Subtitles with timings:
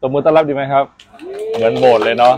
[0.00, 0.84] ตบมือต้อนรับดีไหมครับ
[1.52, 2.34] เหมือนโบสถ์เลยเนาะ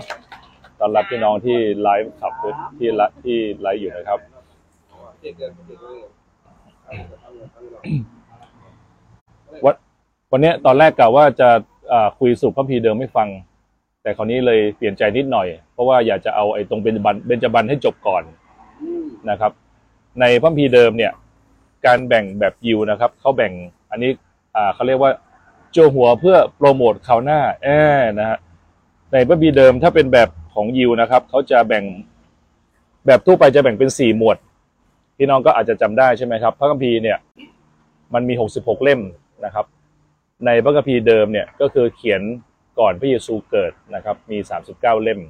[0.81, 2.33] ต้อนรับพี่น้องที่ไลฟ์ขับ
[2.79, 4.19] ที่ลฟ์ที่ไลฟ์อยู่นะครับ
[9.65, 9.75] วัน
[10.33, 11.49] วันนี้ตอนแรกกะว่าจะ
[12.19, 13.29] คุยสรุปพระพีเดิมไม่ฟัง
[14.03, 18.23] แต่คราวนี้เลยเปลี่ยนใจนิดหน่อย เพราะว่าอยากจะเอาไอ้ตรงเบญจบันเบญจบันให้จบก่อน
[19.31, 19.53] นะครับ
[20.21, 21.13] ในพระพีเดิมเนี่ย
[21.87, 23.53] การแบ่งแบบยิวนะครับเขาแบ่ง
[23.91, 24.11] อันนี้
[24.75, 25.11] เขาเรียกว่า
[25.73, 27.67] โจหัวเพื่อโปรโมทคราวหน้าแอ
[28.19, 28.39] นะฮะ
[29.13, 31.85] ในพระพีเดิมถ้าเป็นแบบของยิวนะครับเขาจะแบ่ง
[33.07, 34.37] แบบทั่วไปจะแบ่งเป็นสี่หมวด
[35.17, 37.19] พี่น้องก็อาจจะจำได้ใช่ไหมครับ พระคัมภีร์เนี่ย
[38.15, 39.01] มันมี66เล่ม
[39.45, 39.67] นะครับ
[40.47, 42.21] ในพระคัมภีร์เดิมเนี่ยก็คือเขียน
[42.79, 44.39] ก่อนพระเยซูเกิดนะครับ มี
[44.71, 45.21] 39เล่ม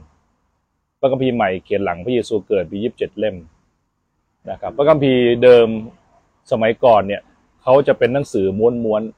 [1.01, 3.37] พระคัมภีร์ใหม่เขียนหลังพระเยซูเกิดมี27เล่ม
[4.51, 5.68] นะครับ พระคัมภีร์เดิม
[6.52, 7.23] สมัยก่อนเนี่ย
[7.62, 8.46] เขาจะเป็นหนังสือ
[8.84, 9.18] ม้วนๆ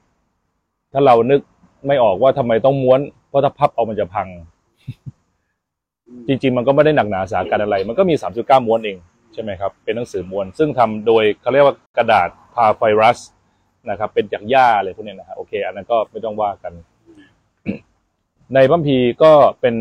[0.93, 1.39] ถ้าเรานึก
[1.87, 2.99] ไม่ออกว่าทำไมต้องม้วน
[3.29, 4.27] เพราะถ้าพับเอามันจะพัง
[6.27, 8.97] จริง ๆ มันก็ไม่ได้หนักหนาสาการอะไร มันก็มี 39 ม้วนเอง
[9.33, 13.19] ใช่ไหมครับ เป็นหนังสือม้วน ซึ่งทำโดยเขาเรียกว่ากระดาษพาไฟรัส
[13.89, 16.73] นะครับ เป็นจากหญ้าอะไรพวกนี้นะฮะโอเค อันนั้นก็ไม่ต้องว่ากัน
[18.53, 19.75] ในพัมพีก็เป็น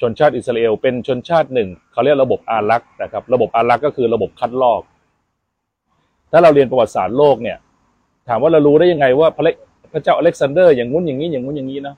[0.00, 4.82] ชนชาติอิสราเอล เป็นชนชาติหนึ่งเขาเรียกระบบอารักษ์นะครับ ระบบอารักษ์ก็คือระบบคัดลอก
[6.32, 7.58] ถ้าเราเรียนประวัติศาสตร์โลกเนี่ย
[8.28, 9.28] ถามว่าเรารู้ได้ยังไงว่า
[9.92, 11.94] พระเจ้าอเล็กซานเดอร์อย่างงู้นอย่างนี้อย่างงู้นอย่างนี้นะ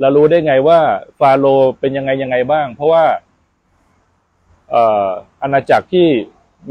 [0.00, 0.78] เรารู้ได้ไงว่า
[1.18, 3.04] ฟาโรห์เป็นยังไงยังไงบ้าง เพราะว่า
[4.70, 5.08] เอ่อ
[5.42, 6.06] อาณาจักรที่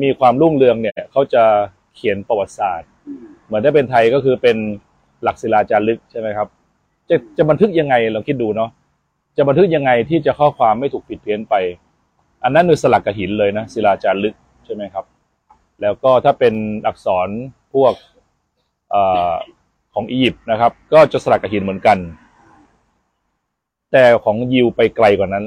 [0.01, 1.43] มีความรุ่งเรืองเนี่ยเขาจะ
[1.95, 2.89] เขียนประวัติศาสตร์
[3.45, 4.57] เหมือนถ้าเป็นไทยก็คือเป็น
[5.23, 6.47] หลักศิลาจารึกใช่ไหมครับ
[7.09, 8.69] จะจะบันทึกยังไงเราคิดดูเนาะ
[9.37, 11.55] จะบันทึกยังไงที่จะข้อความไม่ถูกผิดเพี้ยนไป
[12.43, 15.05] อันนั้นคือสลักกระหินเลยนะศิลาจารึกใช่ไหมครับ
[15.81, 16.53] แล้วก็ถ้าเป็น
[16.87, 17.29] อักษร
[17.73, 17.93] พวก
[18.93, 18.95] อ
[19.95, 21.97] ของอียิปต์นะครับ ก็จะสลักกระหินเหมือนกัน
[23.91, 25.45] แต่ของยิวไปไกลกว่านั้น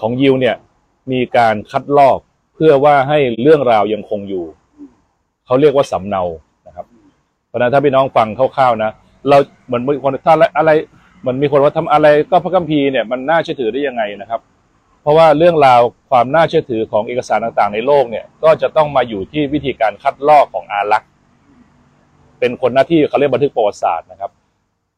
[0.00, 0.56] ของยิวเนี่ย
[1.12, 2.18] มีการคัดลอก
[2.54, 4.44] เพื่อว่าให้เรื่องราวยังคงอยู่
[5.46, 6.22] เขาเรียกว่าสำเนา
[6.66, 6.86] นะครับ
[7.48, 8.90] เพราะนั้นถ้าพี่น้องฟังคร่าวๆนะ
[9.28, 10.70] เราเหมือนมีคนถ้าอะไร
[11.20, 14.40] เหมือนมีคนว่าทำอะไรก็พระคัมภีร์เนี่ยมันน่าเชื่อถือได้ยังไงนะครับ
[15.02, 21.06] เพราะว่าเรื่องราวความน่าเชื่อถือของเอกสารต่างๆ ในโลกเนี่ยก็จะต้องมาอยู่ที่วิธีการคัดลอกของอารักษ
[22.40, 24.30] เป็นคนหน้าที่เขาเรียกบันทึกประวัติศาสตร์นะครับ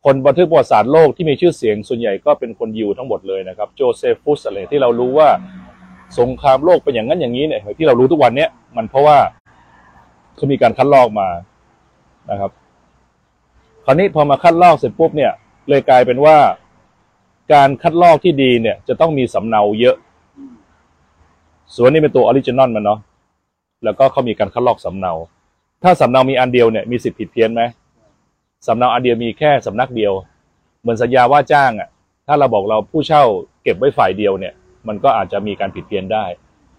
[0.05, 5.29] คนบันทึกประวัติศาสตร์โลกที่มีชื่อเสียงส่วนใหญ่ก็เป็นคนยิวทั้งหมดเลยนะครับโจเซฟุสอะไรที่เรารู้ว่า
[6.19, 9.19] สงครามโลกเป็นอย่างนั้นอย่างนี้เนี่ยที่เรารู้ทุกวันเนี้ยมันเพราะว่า
[10.37, 11.29] เขามีการคัดลอกมา
[12.31, 12.51] นะครับ
[13.85, 15.33] คราวนี้พอมาคัดลอกเสร็จปุ๊บเนี่ย
[15.69, 16.37] เลยกลายเป็นว่า
[17.55, 19.97] การคัดลอกที่ดีเนี่ย จะต้องมีสำเนาเยอะ
[21.75, 23.01] ส่วนนี้เป็นตัว original มันเนาะ
[23.85, 25.13] แล้วก็เขามีการคัดลอกสำเนา
[25.83, 27.63] ถ้าสำเนามีอันเดียวเนี่ยมีสิทธิ์ผิดเพี้ยนไหม
[28.67, 30.13] สำเนาอันเดียวมีแค่สำนักเดียว
[30.81, 31.89] เหมือนสัญญาว่าจ้างอะ
[32.27, 33.23] ถ้าเราบอกเราผู้เช่า
[33.63, 34.55] เก็บไว้ฝ่ายเดียวเนี่ย
[34.89, 36.25] มันก็อาจจะมีการผิดเพี้ยนได้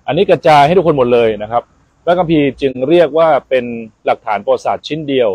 [0.08, 1.64] อันนี้กระจายให้ทุกคนหมดเลยนะครับ
[2.04, 3.66] พระคัมภีร์จึงเรียกว่าเป็น
[4.06, 5.30] หลักฐานประวัติศาสตร์ชิ้นเดียว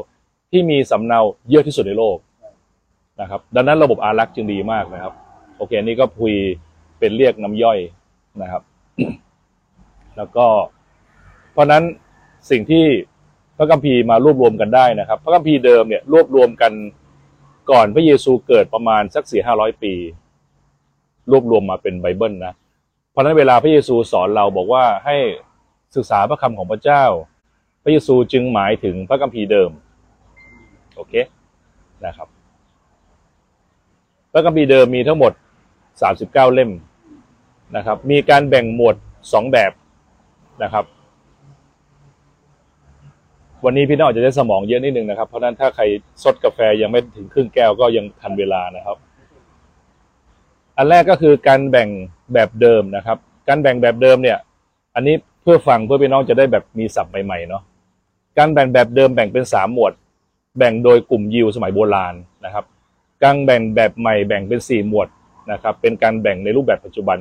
[0.50, 2.18] ที่มีสำเนาเยอะที่สุดในโลก
[3.20, 5.12] นะครับ ดังนั้นระบบอารักษ์จึงดีมากนะครับ
[5.56, 6.34] โอเคอันนี้ก็คุย
[6.98, 7.78] เป็นเรียกน้ำย่อย
[8.42, 8.62] นะครับ
[10.16, 10.46] แล้วก็
[11.52, 11.82] เพราะฉะนั้น
[12.50, 12.84] สิ่งที่
[13.58, 16.72] พระคัมภีร์มารวบรวมกันได้นะครับ พระคัมภีร์เดิมเนี่ยรวบรวมกัน
[17.70, 19.94] ก่อนพระเยซูเกิดประมาณสักสี่ห้าร้อยปี
[21.30, 22.54] รวบรวมมาเป็นไบเบิลนะ
[23.10, 25.16] เพราะนั้นเวลาพระเยซูสอนเราบอกว่าให้
[25.96, 27.04] ศึกษาพระคำของพระเจ้า
[27.82, 29.70] พระเยซูจึงหมายถึงพระคัมภีร์เดิม
[30.96, 31.14] โอเค
[32.06, 32.28] นะครับ
[34.32, 35.32] พระคัมภีร์เดิมมีทั้งหมด
[36.02, 36.70] สามสิบเก้าเล่ม
[37.76, 38.96] นะครับ มีการแบ่งหมวด
[39.32, 39.72] สองแบบ
[40.62, 40.84] นะครับ
[43.64, 45.84] วันนี้พี่น้องอาจจะได้สมองเยอะนิดนึงนะครับ เพราะนั้นถ้าใคร
[46.22, 48.96] ซดกาแฟยังไม่ถึงครึ่งแก้วก็ยังทันเวลานะครับ
[50.76, 51.88] อันแรกก็คือการแบ่ง
[52.32, 53.18] แบบเดิมนะครับ
[53.48, 54.38] การแบ่งแบบเดิมเนี่ย
[54.94, 57.62] อันนี้เพื่อฟังเพื่อพี่น้องจะได้แบบมีศัพท์ใหม่ๆเนาะ
[58.38, 59.92] การแบ่งแบบเดิมแบ่งเป็นสามหมวด
[60.58, 62.14] แบ่งโดยกลุ่มยิวสมัยโบราณ
[62.44, 62.64] นะครับ
[63.24, 65.08] การแบ่งแบบใหม่แบ่งเป็นสี่หมวด
[65.52, 67.18] นะครับ เป็นการแบ่งในรูปแบบปัจจุบัน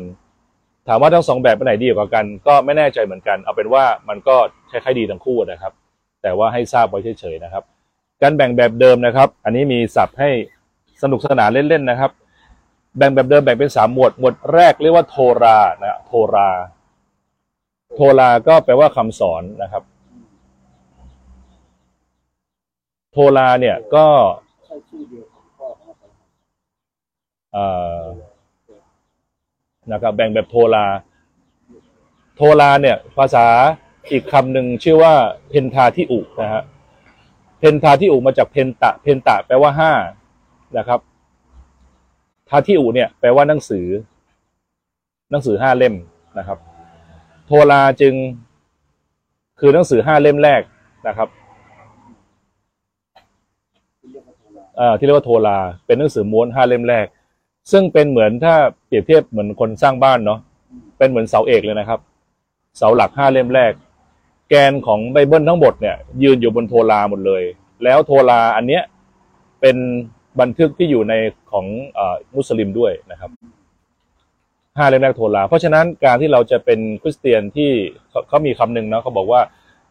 [0.88, 4.36] ถามว่าทั้งสองแบบเป็นไหนดีกว่ากัน ก็ไม่แน่ใจเหมือนกัน เอาเป็นว่ามันก็
[4.72, 5.74] คล้ายๆดีทั้งคู่นะครับ
[6.22, 7.64] แต่ว่าให้ทราบไว้เฉยๆนะครับ
[8.22, 10.30] การแบ่งแบบเดิมนะครับ อันนี้มีศัพท์ให้
[11.02, 12.12] สนุกสนานเล่นๆนะครับ
[12.98, 16.50] แบ่งแบบเดิมแบ่งเป็นสามหมวด หมวดแรกเรียกว่าโทรานะโทรา
[17.96, 19.84] โทราก็แปลว่าคำสอนนะครับ
[23.12, 24.06] โทราเนี่ยก็
[29.92, 30.86] นะครับแบ่งแบบโทรา
[32.36, 33.48] โทราเนี่ยภาษา
[34.12, 35.14] อีกคำหนึ่งชื่อว่า
[35.50, 36.64] เพนทาที่อุนะฮะ
[37.60, 39.94] เพนทาที่อุมาจากเพนตะ เพนตะแปลว่าห้า
[40.78, 41.00] นะครับ
[42.50, 43.88] ทาทิอุเนี่ยแปลว่าหนังสือ
[45.32, 45.96] หนังสือห้าเล่ม
[46.38, 46.58] นะครับ
[47.46, 48.14] โทราจึง
[49.60, 50.62] คือหนังสือห้าเล่มแรก
[51.08, 51.28] นะครับ
[54.80, 57.08] ที่าที่เรียกว่าโทราเป็นหนังสือม้วนห้าเล่มแรก
[57.72, 58.56] ซึ่งเป็นเหมือนถ้า
[58.86, 60.40] เปรียบเทียบเหมือนคนสร้างบ้านเนาะ
[60.98, 62.00] เป็นเหมือนเสาเอกเลยนะครับ
[62.78, 63.72] เสาหลักห้าเล่มแรก
[64.50, 67.44] แกนของไบเบิลทั้งหมดเนี่ยยืนอยู่บนโทราหมดเลย
[67.84, 68.84] แล้วโทราอันเนี้ย
[69.62, 69.78] เป็น
[70.40, 71.14] บันทึกที่อยู่ใน
[71.52, 71.66] ของ
[71.98, 72.00] อ
[72.36, 73.32] มุสลิมด้วยนะครับ
[74.78, 77.72] ห้าเล่มแรกโทราเพราะฉะนั้นการที่เราจะเป็นคริสเตียนที่
[78.10, 79.42] เขาเขามีคำหนึ่งเนาะเขาบอกว่า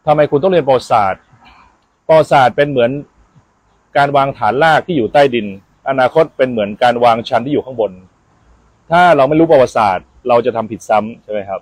[0.05, 1.21] ทำไมคุณต้องเรียนประวัติศาสตร์
[2.07, 2.91] ประวัติศาสตร์เป็นเหมือน
[3.97, 5.47] การวางฐานรากที่อยู่ใต้ดิน
[5.89, 7.91] อนาคตเป็นเหมือนการวางชั้นที่อยู่ข้างบน
[8.91, 11.61] ถ้าเราไม่รู้ประวัติศาสตร์ เราจะทำผิดซ้ำใช่ไหมครับ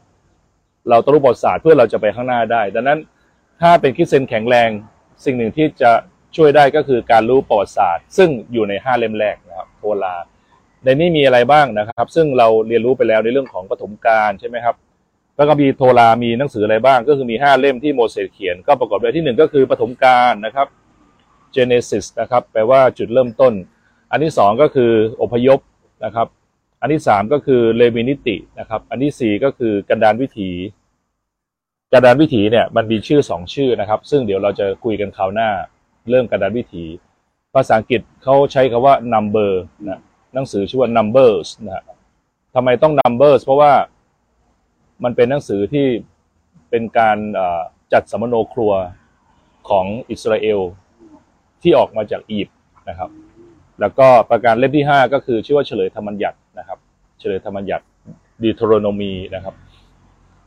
[0.89, 2.99] เราต้องรู้ประวัติศาสตร์เพื่อเราจะไปข้างหน้าได้ ดังนั้น
[3.61, 4.69] ถ้าเป็นคริสเตียนแข็งแรง
[5.25, 5.91] สิ่งหนึ่งที่จะ
[6.35, 10.15] ช่วยได้ก็คือการรู้ประวัติศาสตร์ ซึ่งอยู่ในห้าเล่มแรกนะครับโทรา
[10.83, 14.75] ในนี้มีอะไรบ้างนะครับ ซึ่งเราเรียนรู้ไปแล้วในเรื่องของปฐมกาลใช่ไหมครับ
[15.37, 20.67] แล้วก็มีโทรามีหนังสืออะไรบ้าง ก็คือมีห้าเล่มที่โมเสสเขียน ก็ประกอบด้วยที่หนึ่งก็คือปฐมกาลนะครับ
[21.55, 23.53] Genesis นะครับแปลว่าจุดเริ่มต้น
[24.11, 24.91] อันที่สองก็คือ
[25.21, 25.59] อพยพ
[26.05, 26.27] นะครับ
[26.85, 30.49] อันที่สามก็คือเลวินิตินะครับ อันที่สี่ก็คือกันดานวิถี
[31.93, 35.49] กันดานวิถีเนี่ยมันมีชื่อสองชื่อนะครับ ซึ่งเดี๋ยวเราจะคุยกันคราวหน้า
[36.09, 36.83] เรื่องกันดานวิถี
[37.53, 39.51] ภาษาอังกฤษเขาใช้คำว่า number
[39.87, 39.99] นะ
[40.33, 41.83] หนังสือชื่อว่า numbers นะ
[42.55, 43.73] ทำไมต้อง numbers เพราะว่า
[45.03, 45.85] มันเป็นหนังสือที่
[46.69, 47.17] เป็นการ
[47.93, 48.73] จัดสมโนครัว
[49.69, 50.59] ของอิสราเอล
[51.61, 52.57] ที่ออกมาจากอียิปต์
[52.89, 53.09] นะครับ
[53.81, 56.77] แล้วก็ประการเล่มที่ 5 ก็คือชื่อว่าเฉลยธรรมัญญัติ นะครับ
[57.19, 57.85] เฉลยธรรมัญญัติ
[58.43, 59.55] ดีโทรโนมีนะครับ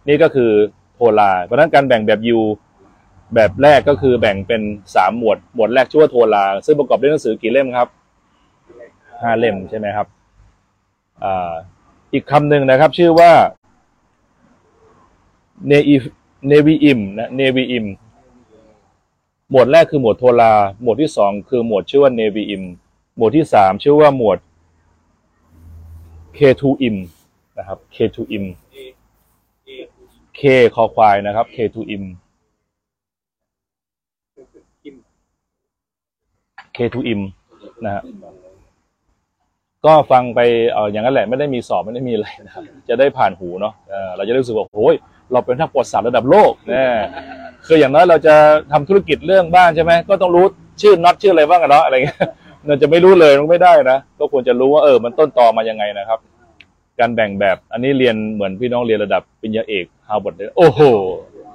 [0.09, 0.51] นี่ก็คือ
[0.95, 2.39] โทราเพราะนั้นการแบ่งแบบยู
[3.35, 4.63] แบบแรกก็คือแบ่งเป็น
[4.95, 7.89] สามหมวด หมวดแรกชื่อว่าโทราซึ่งประกอบด้วยหนังสือกี่เล่มครับ
[9.23, 10.07] ห้าเล่มใช่ไหมครับ
[11.25, 11.27] อ
[12.13, 13.31] อีกคำหนึ่งนะครับ ชื่อว่า
[15.69, 15.95] เนอี
[16.49, 17.87] เนวีอิมนะเนวีอิม
[19.51, 20.53] หมวดแรกคือหมวดโทรา
[20.83, 22.63] หมวดที่สองคือหมวดชื่อว่าเนวีอิม
[23.17, 24.39] หมวดที่สามชื่อว่าหมวด
[26.35, 26.97] เคทูอิม
[27.59, 28.77] นะครับเคทูอิมเอ
[29.65, 29.71] เอ
[30.39, 32.05] คือคอควายนะครับเคทูอิม
[36.75, 37.21] เคทูอิม
[37.85, 38.03] นะฮะ
[39.87, 40.41] ก็ฟังไป
[40.73, 43.75] เอออย่างนั้นแหละไม่ได้มีสอบไม่ได้มีอะไรนะครับจะได้ผ่านหูเนาะ
[44.17, 44.95] เราจะรู้สึกว่าโอ้ย
[45.33, 46.85] เราเป็นนักประวัติศาสตร์ระดับโลกแน่
[47.67, 48.35] คืออย่างน้อยเราจะ
[48.73, 50.45] ทำธุรกิจเรื่องบ้านใช่ไหมก็ต้องรู้
[50.83, 52.21] ชื่อน็อตชื่ออะไรบ้างอะเนาะอะไรเงี้ย
[52.67, 56.19] เราจะไม่รู้เลยมันไม่ได้นะก็ควรจะรู้ว่าเออมันต้นตอมายังไงนะครับ
[57.01, 60.81] การแบ่งแบบอันนี้เรียนเหมือนพี่น้องเรียนระดับปริญญาเอกฮาร์วาร์ดเลยโอ้โห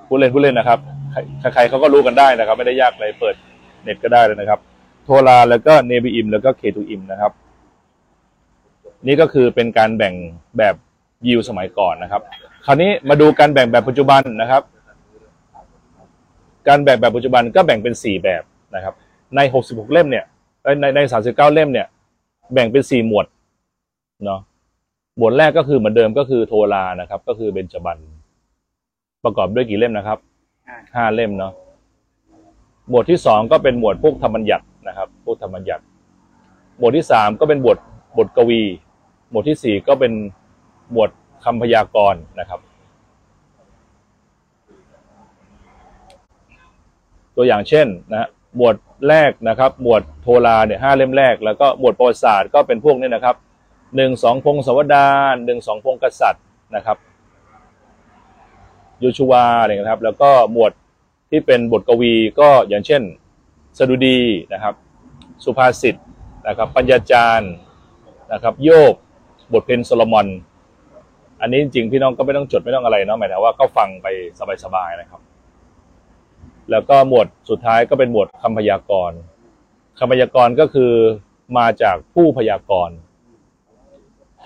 [0.07, 0.79] ผู้เล่นผู้เล่นนะครับ
[1.11, 3.35] ใครใครๆเขาก็รู้กันได้นะครับ ไม่ได้ยากอะไรเปิด
[3.83, 4.59] เน็ตก็ได้เลยนะครับ
[5.03, 7.31] โทราแล้วก็เนวีอิมแล้วก็เคทูอิมนะครับ
[9.07, 10.13] นี่ก็คือเป็นการแบ่ง
[10.57, 10.75] แบบ
[11.27, 12.21] ยิวสมัยก่อนนะครับ
[12.65, 14.63] คราวนี้มาดูการแบ่งแบบปัจจุบันนะครับ
[16.67, 18.43] การแบ่งแบบปัจจุบันก็แบ่งเป็นสี่แบบ
[18.75, 18.93] นะครับ
[19.35, 20.25] ในหกสิบหกเล่มเนี่ย
[20.63, 21.87] ในในสามสิบเก้าเล่มเนี่ย
[22.53, 23.25] แบ่งเป็นสี่หมวด
[24.25, 24.39] เนาะ
[25.17, 27.97] หมวดแรกก็คือเหมือนเดิมก็คือโทรานะครับ ก็คือเบญจบรรณ
[29.23, 30.17] ประกอบด้วยกี่เล่มนะครับ
[30.67, 31.53] อ่าห้าเล่มเนาะ
[32.89, 35.83] หมวดที่สองก็เป็นหมวดพวกธรรมัญญัตินะครับพวกธรรมัญญัติ
[36.77, 37.77] หมวดที่สามก็เป็นบท
[38.17, 38.61] บทกวี
[39.29, 40.13] หมวดที่สี่ก็เป็น
[40.91, 41.09] หมวด
[41.43, 42.59] คำพยากรณ์นะครับ
[47.35, 48.75] ตัวอย่างเช่นนะฮะหมวด
[49.09, 53.35] แรกนะครับ หมวดโทราเนี่ยห้าเล่มแรก แล้วก็หมวดประวัติศาสตร์ก็เป็นพวกนี้นะครับ
[53.95, 56.43] หนึ่งสองพงศาวดารหนึ่งสองพงกษัตริย์
[56.75, 56.97] นะครับ
[58.99, 60.71] โยชูวาอะไรนะครับ แล้วก็หมวด
[61.29, 63.01] ที่เป็นบทกวีก็อย่างเช่น
[63.77, 64.19] สดุดี
[64.53, 64.73] นะครับ
[65.43, 65.95] สุภาษิต
[66.47, 67.51] นะครับ ปัญญาจารย์
[68.33, 68.93] นะครับโยบ
[69.53, 70.27] บทเพลงโซโลมอน
[71.41, 74.07] อันนี้จริงพี่น้องก็ไม่ต้องจดไม่ต้องอะไรเนาะหมายถึงว่าก็ฟังไป
[74.63, 75.21] สบายๆนะครับ
[76.71, 79.17] แล้วก็หมวดสุดท้ายก็เป็นหมวดคำพยากรณ์
[79.99, 80.93] คำพยากรณ์ก็คือ
[81.57, 82.95] มาจากผู้พยากรณ์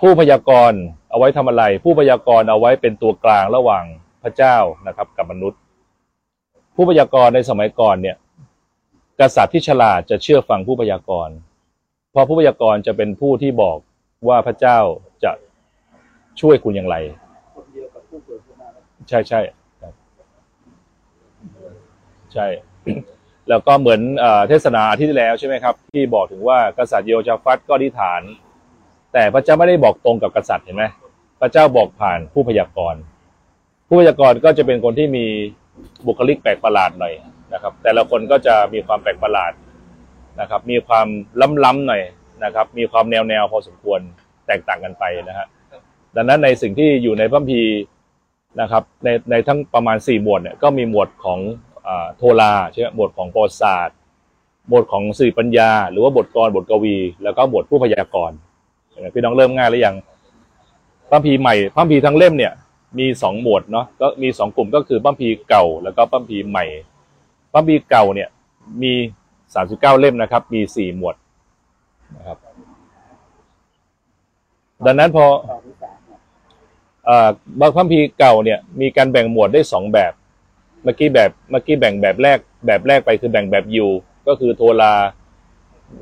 [0.00, 3.84] ผู้พยากรณ์เอาไว้ทำอะไร ผู้พยากรณ์เอาไว้เป็นตัวกลางระหว่าง
[4.22, 4.56] พระเจ้า
[4.86, 5.60] นะครับ กับมนุษย์
[6.74, 8.16] ผู้พยากรณ์ในสมัยก่อนเนี่ย
[9.20, 11.34] กษัตริย์ที่ฉลาดจะเชื่อฟังผู้พยากรณ์
[12.10, 13.78] เพราะผู้พยากรณ์จะเป็นผู้ที่บอก
[14.28, 14.78] ว่าพระเจ้า
[15.24, 15.32] จะ
[16.40, 16.96] ช่วยคุณอย่างไร
[19.08, 19.40] ใช่ใช่
[22.32, 22.46] ใช่
[23.48, 24.00] แล้วก็เหมือน
[24.48, 28.20] เทศนาอาที่แล้วใช่ไหมครับ ที่บอกถึงว่ากษัตริย์เยชาฟัตก็อธิษฐาน
[29.12, 30.84] แต่พระเจ้าไม่ได้บอกตรงกับกษัตริย์เห็นไหม
[31.40, 33.00] พระเจ้าบอกผ่านผู้พยากรณ์
[33.88, 35.24] ผู้พยากรณ์ก็จะเป็นคนที่มี
[36.06, 37.14] บุคลิกแปลกประหลาดหน่อย
[37.52, 39.52] นะครับ แต่ละคนก็จะมีความแปลกประหลาด
[40.40, 41.06] นะครับ มีความ
[41.64, 42.02] ล้ำๆหน่อย
[42.44, 44.00] นะครับ มีความแนวๆพอสมควร
[44.46, 45.46] แตกต่างกันไปนะฮะ
[46.16, 47.62] ดังนั้นในสิ่งที่อยู่ในพระคัมภี
[48.60, 51.38] นะครับในในทั้งประมาณ 4 หมวดเนี่ยก็มีหมวดของ
[52.16, 53.96] โทราใช่ไหมหมวดของประวัติศาสตร์
[54.72, 58.36] บทของสื่อปัญญา หรือว่าบทกรบทกวี แล้วก็บทผู้พยากรณ์
[58.90, 59.96] เห็นไหมพี่น้องเริ่มง่ายหรือยัง
[61.10, 62.52] พระคัมภีร์ใหม่พระคัมภีร์ทั้งเล่มเนี่ย
[62.98, 66.64] มีสองหมวดเนาะก็มีสองกลุ่มก็คือพระคัมภีร์เก่า แล้วก็พระคัมภีร์ใหม่
[67.52, 68.28] พระคัมภีร์เก่าเนี่ย
[68.82, 68.92] มี
[69.54, 71.16] สามสิบเก้าเล่มนะครับ มีสี่หมวด
[72.16, 72.38] นะครับ
[74.86, 76.20] ดังนั้นพอต่อที่สามเนี่ย
[77.04, 77.28] เอ่อ
[77.60, 80.12] บางพระคัมภีร์เก่าเนี่ยมีการแบ่งหมวดได้สองแบบ
[80.84, 83.86] เมื่อกี้แบบเมื่อกี้แบ่งแบบแรกแบบแรกไปคือแบ่งแบบยู
[84.28, 84.94] ก็คือโทรา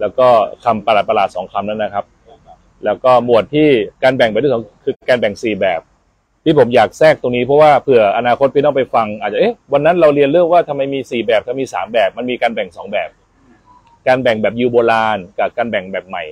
[0.00, 0.28] แล้วก็
[0.64, 2.04] คำประหลาดประหลาดสองคำนั้นนะครับ
[2.84, 3.68] แล้วก็หมวดที่
[4.02, 5.80] การแบ่งแบบที่สองคือการแบ่งสี่แบบ
[6.44, 13.10] ที่ผมอยากแทรกตรงนี้เพราะว่าเผื่ออนาคตพี่น้องไปฟัง อาจจะเอ๊ะวันนั้นเราเรียนเรื่องว่าทำไมมีสี่แบบถ้ามีสามแบบ มันมีการแบ่งสองแบบ
[14.08, 16.24] การแบ่งแบบยูโบราณ กับการแบ่งแบบใหม่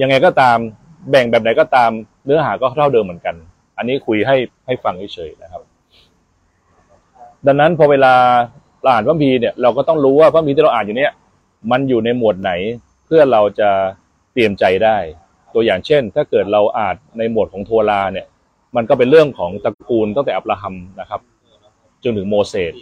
[0.00, 0.58] ยังไงก็ตาม
[1.10, 1.90] แบ่งแบบไหนก็ตาม
[2.24, 3.34] เนื้อหาก็เท่าเดิมเหมือนกัน
[3.76, 4.36] อันนี้คุยให้
[4.66, 5.62] ให้ฟังเฉยๆนะครับ
[7.46, 8.14] ดังนั้นพอเวลา
[8.82, 11.12] เราอ่านพระคัมภีเนี่ยเราก็ต้องรู้ว่าพระคัมภีที่เราอ่านอยู่เนี่ย
[11.70, 12.52] มันอยู่ในหมวดไหน
[13.06, 13.70] เพื่อเราจะ
[14.32, 14.96] เตรียมใจได้
[15.54, 18.26] ตัวอย่างเช่น ถ้าเกิดเราอ่านในหมวดของโทราเนี่ย
[18.76, 21.20] มันก็เป็นเรื่องของตระกูลตั้งแต่อับราฮัมนะครับ
[22.04, 22.72] จนถึงโมเสส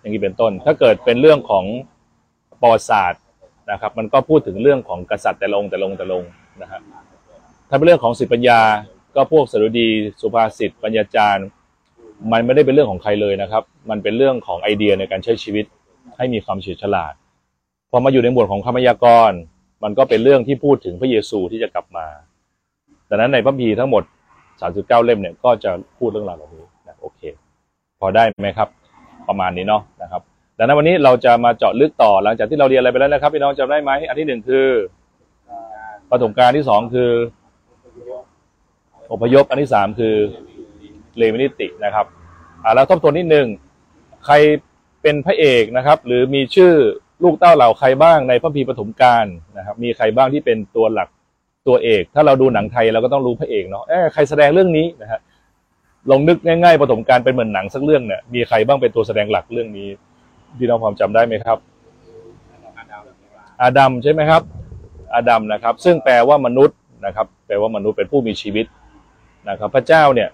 [0.00, 1.64] อย่างนี้เป็นต้น ถ้าเกิดเป็นเรื่องของ
[2.60, 3.22] ประวัติศาสตร์
[3.70, 6.80] นะครับ มันก็พูดถึงเรื่องของกษัตริย์แต่ลงแต่ลงแต่ละองค์นะฮะ
[7.68, 8.60] ถ้าเป็นเรื่องของสิทธิปัญญา
[9.14, 9.88] ก็พวกสรุดี
[10.20, 11.46] สุภาษิตปัญญาจารย์
[12.32, 15.64] มันไม่ได้เป็นเรื่องของใครเลยนะครับ มันเป็นเรื่องของไอเดียในการใช้ชีวิต
[16.16, 17.14] ให้มีความเฉลียวฉลาด
[17.90, 19.38] พอมาอยู่ในหมวดของคำพยากรณ์
[19.84, 22.06] มันก็เป็นเรื่องที่พูดถึงพระเยซูที่จะกลับมา
[23.10, 24.02] ดังนั้นในพระคัมภีร์ทั้งหมด
[24.54, 27.20] 39 เล่มเนี่ยก็จะพูดเรื่องราวเหล่านี้นะโอเค
[28.00, 28.68] พอได้ไหมครับ
[29.28, 30.22] ประมาณนี้เนาะนะครับ
[30.58, 34.66] ดังนั้นวันนี้เราจะมาเจาะลึกต่อหลังจากที่เราเรียนอะไรไปแล้วนะครับพี่น้องจำได้ไหมอันที่หนึ่งคือ
[36.10, 37.10] ปฐมกาลที่สองคือ
[39.12, 40.14] อพยพอันที่สามคือ
[41.18, 42.06] เลวินิตินะครับ
[42.64, 43.46] อ่าแล้วทบทวนนิดนึง
[44.26, 44.34] ใคร
[45.02, 46.72] เป็นพระเอกนะครับ หรือมีชื่อ
[47.22, 51.08] ลูกเต้าเหล่าใครบ้างในพระพีร์ปฐมกาลนะครับ มีใครบ้างที่เป็นตัวหลัก
[51.68, 55.20] ตัวเอก ถ้าเราดูหนังไทยเราก็ต้องรู้พระเอกเนาะเอ๊ใครแสดงเรื่องนี้นะฮะ
[56.10, 59.88] ลองนึกง่ายๆปฐมกาลเป็นเหมือนหนังสักเรื่องเนี่ยมีใครบ้างเป็นตัวแสดงหลักเรื่องนี้
[60.58, 61.58] พี่น้องความจำได้ไหมครับ
[63.62, 64.42] อาดัมใช่ไหมครับ
[65.14, 68.66] อาดัมนะครับ ซึ่งแปลว่ามนุษย์นะครับ แปลว่ามนุษย์เป็นผู้มีชีวิต
[69.48, 70.28] นะครับ พระเจ้าเนี่ย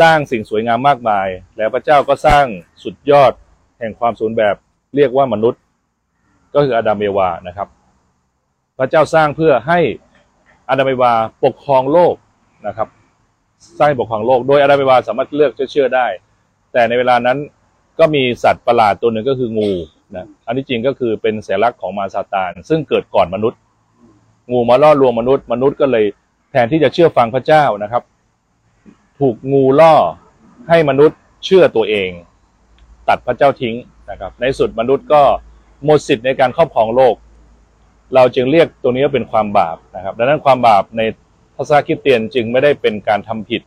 [0.00, 2.44] สร้างสิ่งสวยงามมากมาย แล้วพระเจ้าก็สร้าง
[2.82, 3.32] สุดยอด
[3.78, 4.54] แห่งความสูญแบบ
[4.96, 5.60] เรียกว่ามนุษย์
[6.54, 7.68] ก็คืออาดัมเอวานะครับ
[8.78, 9.80] พระเจ้าสร้างเพื่อให้
[10.68, 11.12] อาดัมเอวา
[11.44, 12.14] ปกครองโลก
[12.66, 12.88] นะครับ
[13.78, 16.06] สร้างปกครองโลก โดยอาดัมเอวาสามารถเลือกจะเชื่อได้
[16.72, 17.38] แต่ในเวลานั้น
[17.98, 19.70] ก็มีสัตว์ประหลาดตัวหนึ่งก็คืองู
[20.16, 23.58] นะอันที่จริงก็คือเป็นสัญลักษณ์ของมารซาตาน ซึ่งเกิดก่อนมนุษย์
[24.52, 26.04] งูมาล่อลวงมนุษย์ มนุษย์ก็เลย
[26.50, 28.02] แทนที่จะเชื่อฟังพระเจ้านะครับ
[29.22, 29.94] ถูกงูล่อ
[30.68, 32.10] ให้มนุษย์เชื่อตัวเอง
[33.08, 33.76] ตัดพระเจ้าทิ้ง
[34.10, 35.22] นะครับ ในสุดมนุษย์ก็
[35.84, 37.14] หมดสิทธิ์ในการครอบครองโลก
[38.14, 41.02] เราจึงเรียกตัวนี้ว่าเป็นความบาปนะครับดังนั้นความบาปใน
[41.56, 43.62] ภาษาคริสเตียนจึงไม่ได้เป็นการทำผิด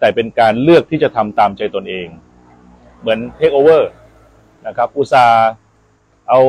[0.00, 2.06] แต่เป็นการเลือกที่จะทำตามใจตนเอง
[3.00, 3.90] เหมือนเทคโอเวอร์
[4.66, 5.46] นะครับอุตส่าห์
[6.28, 6.40] เอา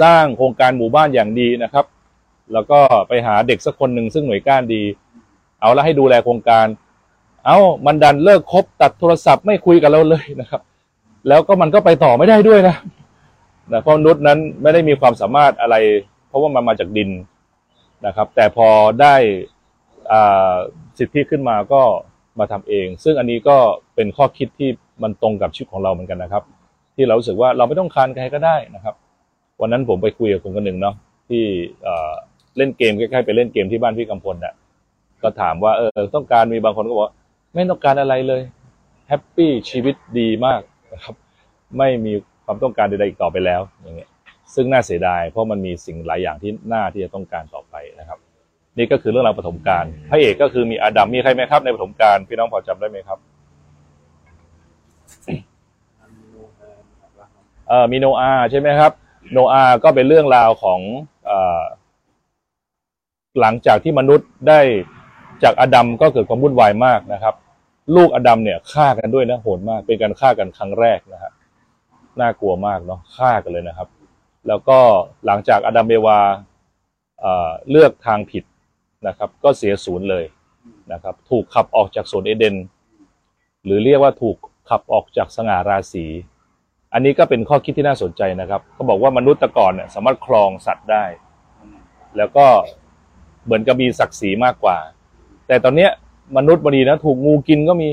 [0.00, 1.86] สร้างโครงการหมู่บ้านอย่างดีนะครับ
[2.52, 2.78] แล้วก็
[3.08, 4.82] ไปหาเด็กสักคนหนึ่งซึ่งหน่วยก้านดี
[5.60, 6.66] เอาแล้วให้ดูแลโครงการ
[7.46, 10.60] เอามันดันเลิกคบตัดโทรศัพท์ไม่คุยกับเราเลยนะครับ
[11.28, 12.76] แล้วก็มันก็ไปต่อไม่ได้ด้วยนะ
[13.72, 15.76] นะเพราะมนุษย์นั้นไม่ได้มีความสามารถอะไร
[16.28, 17.10] เพราะว่ามันมาจากดิน
[18.06, 18.68] นะครับ แต่พอ
[19.00, 19.14] ได้
[20.12, 20.54] อ่า
[20.98, 21.82] สิทธิขึ้นมาก็
[22.38, 23.56] มาทำเอง ซึ่งอันนี้ก็
[23.94, 24.70] เป็นข้อคิดที่
[25.02, 26.42] มันตรงกับชีวิตของเราเหมือนกันนะครับ
[26.96, 28.94] ที่เรารู้สึกว่าเราไม่ต้องคานใครก็ได้นะครับ
[29.60, 30.94] วันนั้นผมไปคุยกับคนคนหนึ่งเนาะ
[31.28, 31.42] ที่
[32.56, 34.54] เล่นเกมคล้ๆไปเล่นเกมที่บ้านพี่กำพลน่ะ
[35.22, 37.10] ก็ถามว่าเออต้องการมีบางคนก็บอก
[37.54, 38.42] ไม่ต้องการอะไรเลย
[39.08, 40.60] แฮปปี้ชีวิตดีมาก
[40.92, 41.14] นะครับ
[41.78, 42.12] ไม่มี
[42.44, 44.10] ความต้องการใดๆอีกต่อไปแล้วอย่างเงี้ย
[44.54, 48.18] ซึ่งน่าเสียดาย เพราะมันมีสิ่งหลายอย่างที่น่าที่จะต้องการต่อไปนะครับ
[48.78, 53.18] นี่ก็คือเรื่องราวปฐมกาลพระเอกก็คือมีอาดัมมีใครไหมครับ ในปฐมกาลพี่น้องพอจำได้ไหมครับ
[57.68, 58.92] เอ่อมีโนอาห์ใช่ไหมครับ
[59.32, 60.80] โนอาห์ก็เป็นเรื่องราวของ
[61.24, 61.62] เอ่อ
[63.40, 64.60] หลังจากที่มนุษย์ได้
[65.42, 67.34] จากอาดัมก็เกิดความวุ่นวายมากนะครับ
[67.96, 71.32] ลูกอดัมเนี่ยฆ่ากันด้วยนะโหดมาก เป็นการฆ่ากันครั้งแรกนะฮะ
[72.20, 73.88] น่ากลัวมากเนาะฆ่ากันเลยนะครับ
[74.48, 74.78] แล้วก็
[75.26, 76.18] หลังจากอดัมเอวา
[77.70, 78.44] เลือกทางผิด
[79.06, 80.24] นะครับ ก็เสียศูนย์เลย
[80.92, 82.56] นะครับ ถูกขับออกจากสวนเอเดน
[83.64, 84.36] หรือเรียกว่าถูก
[84.70, 86.06] ขับออกจากสง่าราศี
[86.92, 91.04] อันนี้ก็เป็นข้อคิดที่น่าสนใจนะครับเขาบอกว่ามนุษย์แตะก่อนเนี่ยสามารถครองสัตว์ได้
[92.16, 92.46] แล้วก็
[93.44, 94.78] เหมือนกับมีศักดิ์ศรีมากกว่า
[95.46, 95.90] แต่ตอนเนี้ย
[96.36, 97.90] มนุษย์บดีนะ ถูกงูกินก็มี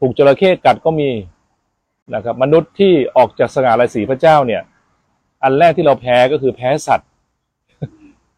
[0.00, 1.10] ถูกจระเข้กัดก็มี
[2.14, 4.62] นะครับ มนุษย์ที่ออกจากสง่าราศีพระเจ้าเนี่ย
[5.42, 7.08] อันแรกที่เราแพ้ก็คือแพ้สัตว์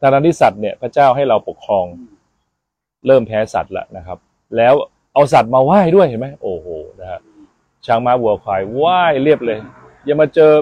[0.00, 1.86] ทางที่สัตว์เนี่ยพระเจ้าให้เราปกครอง
[3.06, 4.18] เริ่มแพ้สัตว์ล้วนะครับ
[4.56, 4.74] แล้ว
[5.14, 6.66] เอาสัตว์มาไหว้ด้วยเห็นไหมโอ้โห
[7.00, 7.20] นะฮะ
[7.86, 9.58] ช้างม้าวัวควายไหว้เรียบเลย
[10.04, 10.52] อย่ามาเจอ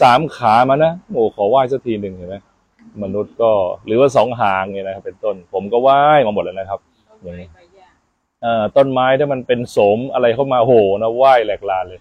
[0.00, 2.36] สามขามานะโอ้ขอไหว้สักทีหนึ่งเห็นไหม
[3.02, 3.50] มนุษย์ก็
[3.86, 6.80] หรือว่าสองหางเนี่ยนะครับเป็นต้น ผมก็ไหว้มาหมดแล้วนะครับ
[7.22, 7.48] อย่างนี้
[8.42, 10.72] เอ่อต้นไม้ถ้ามันเป็นโสมอะไรเข้ามาโห
[11.02, 12.00] นะไหว้แหลกลานเลย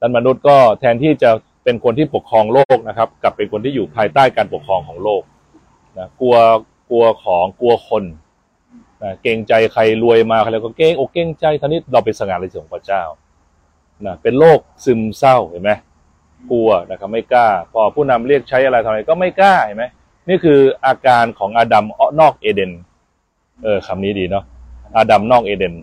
[0.00, 1.30] ดันมนุษย์ก็แทนที่จะ
[1.64, 5.22] เป็นคนที่ปกครองโลกนะครับ กลับเป็นคนที่อยู่ภายใต้การปกครองของโลก
[5.98, 6.36] นะกลัว
[6.90, 8.04] กลัวของกลัวคน
[9.02, 13.02] นะเกรงใจใครรวยมาใครแล้วก็เกรงอกเกรงใจท่านี้เราเป็นสง่าราศีของพระเจ้า
[14.06, 15.72] นะเป็นโรคซึมเศร้าเห็นไหม
[16.50, 19.84] กลัวนะครับไม่กล้า พอผู้นำเรียกใช้อะไรทำอะไรก็ไม่กล้าเห็นไหม
[20.28, 21.84] นี่คืออาการของอาดัม
[22.20, 22.72] นอกเอเดน
[23.62, 24.44] เออคำนี้ดีเนาะ
[24.96, 25.74] อาดัมนอกเอเดน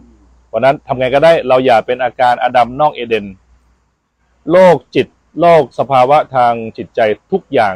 [0.48, 3.26] เพราะนั้นทำไงก็ได้เราอย่าเป็นอาการอาดัมนอกเอเดน
[4.52, 5.08] โรคจิต
[5.40, 7.00] โรคสภาวะทางจิตใจ
[7.32, 7.76] ทุกอย่าง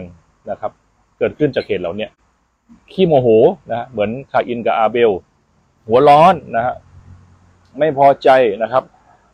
[0.50, 0.72] นะครับ
[1.18, 2.08] เกิดขึ้นจากเหตุเหล่านี้
[2.92, 3.28] ขี้โมโห
[3.72, 5.12] นะเหมือนคาอินกับอาเบล
[5.88, 6.76] หัวร้อนนะฮะ
[7.80, 8.30] ไม่พอใจ
[8.62, 8.84] นะครับ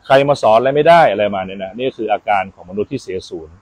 [0.06, 3.56] ใครมาสอนอะไรไม่ได้อะไรมาเนี่ยนะนี่คืออาการของมนุษย์ที่เสียศูนย์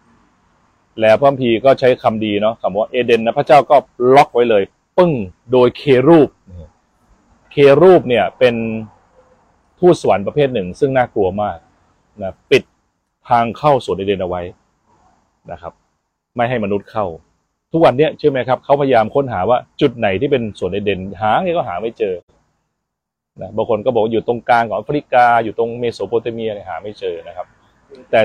[1.01, 3.75] แล้วพระพีก็ใช้คำดีเนาะคำว่าเอเดนนะพระเจ้าก็
[4.15, 4.63] ล็อกไว้เลย
[4.97, 5.11] ปึ้ง
[5.51, 6.29] โดยเครูป
[7.55, 8.55] เครูปเนี่ยเป็น
[9.79, 11.57] ทูตสวรรค์ประเภทหนึ่ง ซึ่งน่ากลัวมาก
[12.21, 12.63] นะปิด
[13.29, 14.41] ทางเข้าสวนเอเดนเอาไว้
[15.51, 15.73] นะครับ
[16.35, 17.05] ไม่ให้มนุษย์เข้า
[17.71, 22.15] ทุกวันเนี้ยเชื่อไหมครับเขาพยายามค้นหาว่าจุดไหนที่เป็นสวนเอเดนหาไงก็หาไม่เจอ
[23.41, 27.47] นะบางคนก็บอกอยู่ตรงกลางของแอฟริกา อยู่ตรงเมโสโปเตเมียหาไม่เจอนะครับ
[28.09, 28.19] แต่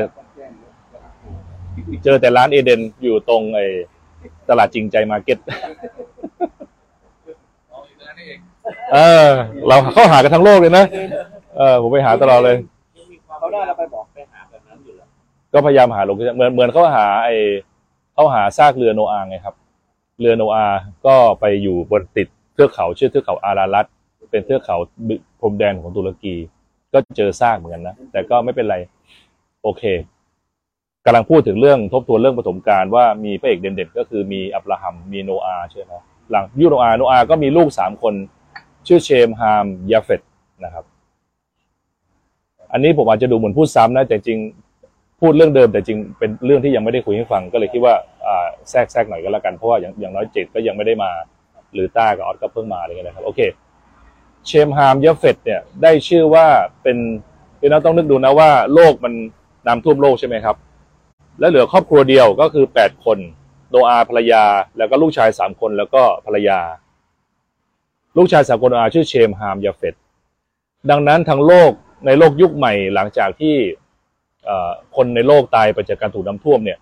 [2.05, 3.67] เจอแต่ร้านเอเดนอยู่ตรงไอ้
[4.49, 5.39] ตลาดจริงใจ Market
[8.93, 9.29] เออ
[9.69, 10.85] เราเข้าหากันทั้งโลกเลยนะ
[11.57, 12.57] เออผมไปหาตลอดเลย
[13.39, 15.09] เขาได้เราไปบอกไปหาแบบนั้นอยู่แล้ว
[15.53, 17.37] ก็พยายามหา location เหมือนเหมือนเขาหาไอ้
[18.15, 19.55] เขาหาซากเรือโนอาห์ไงครับ
[20.21, 23.87] เรือโนอาห์ก็ไปอยู่บนติดเทือกเขาชื่อเทือกเขาอารารัต
[24.31, 24.77] เป็นเทือกเขา
[25.41, 26.35] พรมแดนของตุรกี
[26.93, 28.77] ก็เจอซากเหมือนกันนะแต่ก็ไม่เป็นไร
[29.63, 29.83] โอเค
[31.05, 35.93] กำลังพูดถึงเรื่องทบทวนเรื่องปฐมกาลว่ามีพระเอกเด่นๆก็คือมีอับราฮัมมีโนอาห์ใช่ไหม
[36.31, 38.15] หลังยุคโนอาห์โนอาห์ก็มีลูกสามคน
[38.87, 40.21] ชื่อเชมฮามยาเฟต
[40.65, 40.85] นะครับ
[42.73, 44.39] อันนี้ผมอาจจะดูเหมือนพูดซ้ำนะ แต่จริง
[45.21, 47.95] พูดเรื่องเดิมแต่จริงเป็นเรื่องที่ยังไม่ได้คุยให้ฟัง ก็เลยคิดว่า
[48.71, 51.11] แทรกแทรกหน่อยก็แล้วกัน เพราะว่าอย่างอย่างน้อยเจ็ดก็ยังไม่ได้มา
[51.75, 53.41] หรือต้ากับออสก็เพิ่งมาอะไรเงี้ยนะครับ โอเค
[54.47, 56.47] เชมฮามยาเฟตเนี่ยได้ชื่อว่า
[56.83, 56.97] เป็น
[57.61, 59.13] พี่น้องต้องนึกดูนะว่าโลกมัน
[59.67, 60.57] น้ำท่วมโลกใช่ไหมครับ
[61.39, 63.19] แล้วเหลือครอบครัวเดียวก็คือแปดคน
[63.71, 64.45] โนอาห์ภรรยา
[64.79, 66.59] แล้วก็ลูกชายสามคนแล้วก็ภรรยา
[68.19, 69.95] ลูกชายสามคนอาชื่อเชมฮามยาเฟต
[70.91, 71.71] ดังนั้นทั้งโลก
[72.07, 73.55] ในโลกยุคใหม่หลังจากที่
[74.97, 76.79] คนในโลกตายไปจากการถูกน้ำท่วมเนี่ย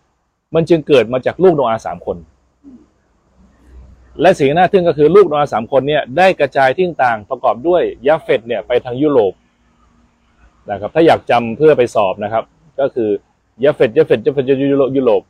[0.55, 2.17] มันจึงเกิดมาจากลูกโนอาสามคน
[4.21, 9.33] และสิ่งน่าทึ่งก็คือลูกโนอาสามคนเนี่ยได้กระจายที่ต่างประกอบด้วยยาเฟตเนี่ยไปทางยุโรป
[10.71, 12.45] นะครับ ถ้าอยากจำเพื่อไปสอบนะครับ
[12.81, 13.09] ก็คือ
[13.65, 15.23] ยาเฟตยาเฟตยาเฟตยุโรปยุโรป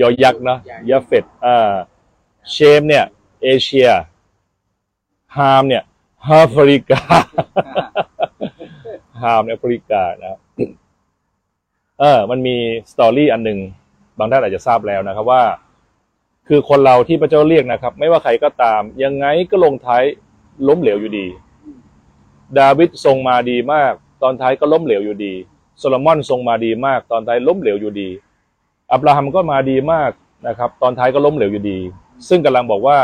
[0.00, 0.58] ยอยักษ์เนาะ
[0.90, 1.72] ยาเฟตอ่า
[2.52, 3.04] เชมเนี่ย
[3.42, 3.88] เอเชีย
[5.36, 5.82] ฮามเนี่ย
[6.24, 7.00] แอฟริกา
[9.22, 10.40] ฮามแอฟริกานะครับ
[12.00, 12.56] เออ มันมี
[12.92, 13.58] สตอรี่อันหนึ่ง
[14.18, 15.42] บางท่านอาจจะทราบแล้วนะครับว่า
[16.48, 20.02] คือคนเราที่พระเจ้าเรียกนะครับ ไม่ว่าใครก็ตาม ยังไงก็ลงท้าย
[20.68, 21.26] ล้มเหลวอยู่ดี
[22.58, 25.34] ดาวิดทรงมาดีมาก ตอนท้ายก็ล้มเหลวอยู่ดี
[25.78, 28.08] โซโลมอนทรงมาดีมาก ตอนท้ายล้มเหลวอยู่ดี
[28.92, 30.10] อับราฮัมก็มาดีมาก
[30.46, 31.78] นะครับ ตอนท้ายก็ล้มเหลวอยู่ดี
[32.28, 32.98] ซึ่งกำลังบอกว่า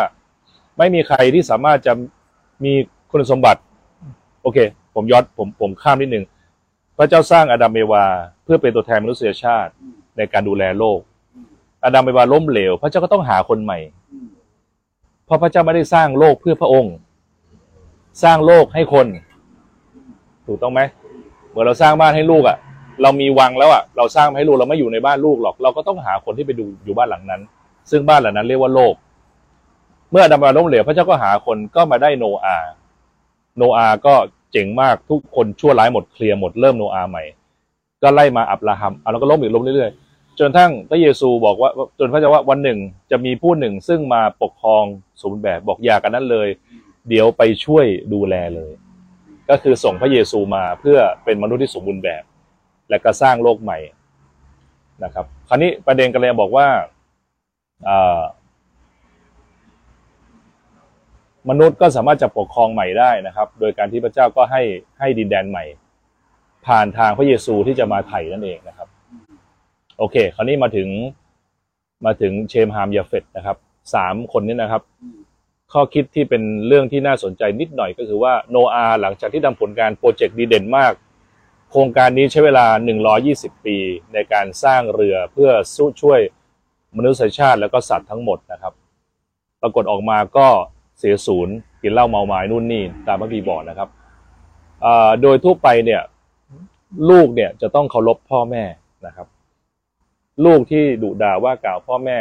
[0.79, 1.93] ไม่มีใครที่สามารถจะ
[2.65, 2.73] มี
[3.11, 3.61] คุณสมบัติ
[4.43, 4.59] โอเค
[4.95, 6.25] ผมย้อนผมผมข้ามนิดนึง
[6.97, 8.05] พระเจ้าสร้างอาดัมเอวา
[8.45, 9.73] เพื่อเป็นตัวแทนมนุษยชาติ
[10.17, 11.01] ในการดูแลโลก
[11.85, 13.79] อาดัมเอวาล้มเหลว พระเจ้าก็ต้องหาคนใหม่
[15.27, 16.95] เพราะพระเจ้าไม่ได้สร้างโลกเพื่อพระองค์
[18.23, 19.07] สร้างโลกให้คน
[20.47, 20.81] ถูกต้องไหม
[21.49, 22.57] เหมือนเราสร้างบ้านให้ลูกอะ่ะ
[23.03, 27.41] เรามีวังแล้วอะ่ะ เราสร้างให้ลูกเราไม่อยู่ในบ้านลูกหรอก เราก็ต้องหาคนที่ไปดูอยู่บ้านหลังนั้น
[27.91, 28.95] ซึ่งบ้านหลังนั้นเรียกว่าโลก
[30.11, 32.59] เมื่ออาดัมาล้มเหลวพระเจ้าก็หาคนก็มาได้โนอา
[33.57, 34.15] โนอาก็
[34.53, 37.23] เจ๋งมากทุกคนชั่วร้ายหมดเคลียร์หมดเริ่มโนอาใหม่
[38.03, 42.79] ก็ไล่มาอับราฮัมเอาแล้วก็ล้มอีกล้มเรื่อยๆ จนทั้งพระเยซูบอกว่าจนพระเจ้าว่าวันหนึ่ง
[43.11, 44.85] จะมีผู้หนึ่งซึ่งมาปกครอง
[45.21, 46.49] สมบูรณ์แบบบอกอย่ากันนั้นเลย
[47.09, 48.73] เดี๋ยวไปช่วยดูแลเลย
[49.51, 52.23] ก็คือส่งพระเยซูมาเพื่อเป็นมนุษย์ที่สมบูรณ์แบบ
[52.91, 53.79] และก็สร้างโลกใหม่
[55.05, 56.67] นะครับ คราวนี้ประเด็นกันเลยบอกว่า
[61.51, 64.63] มนุษย์ก็สามารถจะปกครองใหม่ได้นะครับ โดยการที่พระเจ้าก็ให้
[64.99, 65.65] ให้ดินแดนใหม่
[66.67, 68.89] ผ่านทางพระเยซูที่จะมาไถ่นั่นเองนะครับ
[69.99, 70.89] โอเค คราวนี้มาถึง
[72.07, 73.57] มาถึงเชมฮามยาเฟตนะครับ
[73.95, 74.83] สามคนนี้นะครับ
[75.73, 80.93] ข้อคิดที่เป็นเรื่องที่น่าสนใจนิดหน่อยก็คือว่าโนอาหลังจากที่ทำผลงานโปรเจกต์ดีเด่นมาก
[81.71, 82.67] โครงการนี้ใช้เวลา
[83.17, 83.77] 120 ปี
[84.13, 86.21] ในการสร้างเรือเพื่อสู้ช่วย
[86.97, 88.73] มนุษยชาติแล้วก็สัตว์ทั้งหมดนะครับ
[89.63, 90.49] ปรากฏออกมาก็
[90.99, 93.89] เสียศูนย์กินเหล้าเมาไม้นู่นนี่ตามพระบีบอกนะครับ
[95.23, 96.03] โดยทั่วไปเนี่ย
[97.11, 98.65] ลูกเนี่ยจะต้องเคารพพ่อแม่
[99.07, 99.27] นะครับ
[100.45, 102.19] ลูกที่ดุด่าว่ากล่าวพ่อแม่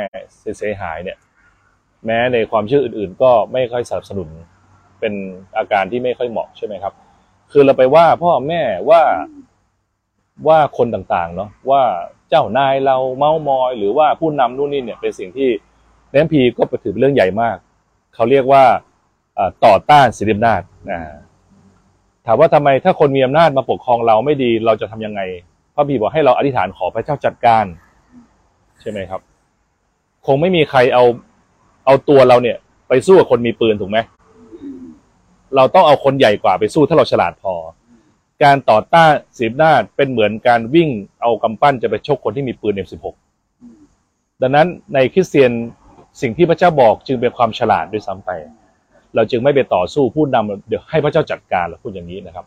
[0.57, 1.17] เสียหายเนี่ย
[2.05, 4.29] แม้ในความเชื่ออื่น ๆ ก็ไม่ค่อยสนับสนุน
[4.99, 5.13] เป็น
[5.57, 6.93] อาการที่ไม่ค่อยเหมาะใช่ไหมครับ
[7.51, 9.01] คือเราไปว่าพ่อแม่ว่า
[10.47, 11.81] ว่าคนต่างๆ เนาะว่า
[12.29, 15.49] เจ้านายเราเมามอย หรือว่าผู้นำนู่นนี่เนี่ยเป็นสิ่งที่
[16.11, 17.57] แนมพีก็ถือเป็นเรื่องใหญ่มาก
[18.15, 18.63] เขาเรียกว่า
[19.65, 20.99] ต่อต้านสิทธิอำนาจนะ
[22.25, 25.21] ถามว่าทำไมถ้าคนมีอำนาจมาปกครองเราไม่ดีเราจะทำยังไง
[25.75, 27.65] พระบีบอกให้เราอธิษฐานขอพระเจ้าจัดการ
[28.82, 29.21] ใช่ไหมครับ
[30.25, 31.04] คงไม่มีใครเอา
[31.86, 33.97] เอาตัวเราเนี่ย ไปสู้กับคนมีปืนถูกไหม
[35.56, 37.54] เราต้องเอาคนใหญ่กว่าไปสู้ถ้าเราฉลาดพอ
[38.43, 40.89] การต่อต้านสีหน้าจเป็นเหมือนการวิ่ง
[41.21, 43.06] เอากำปั้นจะไปชกคนที่มีปืน M16
[44.41, 45.51] ดังนั้นในคริสเตียน
[46.21, 48.30] สิ่งที่พระเจ้าบอกจึงเป็นความฉลาดด้วยซ้ำไป
[49.15, 52.45] เราจึงไม่ไปต่อสู้ผู้นำเดี๋ยวให้พระเจ้าจัดการเราพูดอย่างนี้นะครับ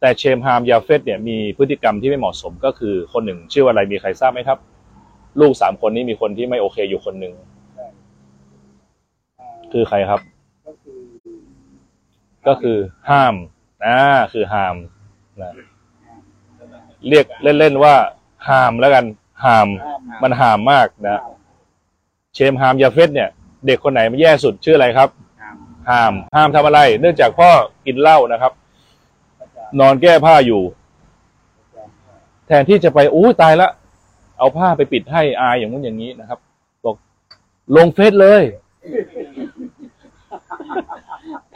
[0.00, 4.58] แต่เชมฮามยาเฟตเนี่ยมีพฤติกรรมที่ไม่เหมาะสมก็คือคนหนึ่งชื่อว่าอะไรมีใครทราบไหมครับ
[5.40, 7.34] ลูกสามคนนี้มีคนที่ไม่โอเคอยู่คนหนึ่ง
[9.72, 10.20] คือใครครับ
[10.66, 11.00] ก็คือ
[12.46, 12.76] ก็คือ
[13.10, 13.34] ห้าม
[13.84, 13.98] อ่า
[14.32, 14.74] คือห้าม
[15.40, 15.52] นะ
[17.08, 17.26] เรียก
[17.58, 17.94] เล่นๆว่า
[18.48, 19.04] ห้ามแล้วกัน
[19.44, 19.68] ห้าม
[20.22, 21.22] มันห้ามมากนะ
[22.38, 23.28] เชมฮามยาเฟตเนี่ย
[23.66, 25.08] เด็กคนไหนมันแย่สุดชื่ออะไรครับ
[25.90, 27.50] ห้ามห้ามทำอะไร เนื่องจากพ่อ
[27.86, 28.52] กินเหล้านะครับ
[29.80, 30.62] นอนแก้ผ้าอยู่
[32.46, 33.68] แทนที่จะไปอู้ตายละ
[34.38, 36.38] เอาผ้าไปปิดให้อายอย่างนู้นอย่างนี้นะครับ
[36.84, 36.96] บอก
[37.76, 38.42] ลง Face เลย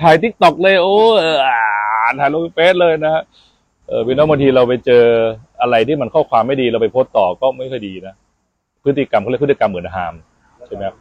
[0.00, 1.58] ถ่าย TikTok เลยโอ้เอออ่า
[2.18, 3.22] ถ่ายลง Face เลยนะฮะ
[3.88, 5.04] เออพี่น้องบางทีเราไปเจอ
[5.60, 8.14] อะไรที่มันข้อความไม่ดีเราไปโพสต์ต่อก็ไม่ค่อยดีนะ
[8.84, 10.98] พฤติกรรมเขาเรียกพฤติกรรมเหมือนหามใช่ไหมครับ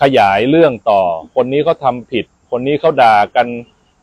[0.00, 1.00] ขยายเรื่องต่อ
[1.34, 3.46] คนนี้เขาทำผิด คนนี้เขาด่ากัน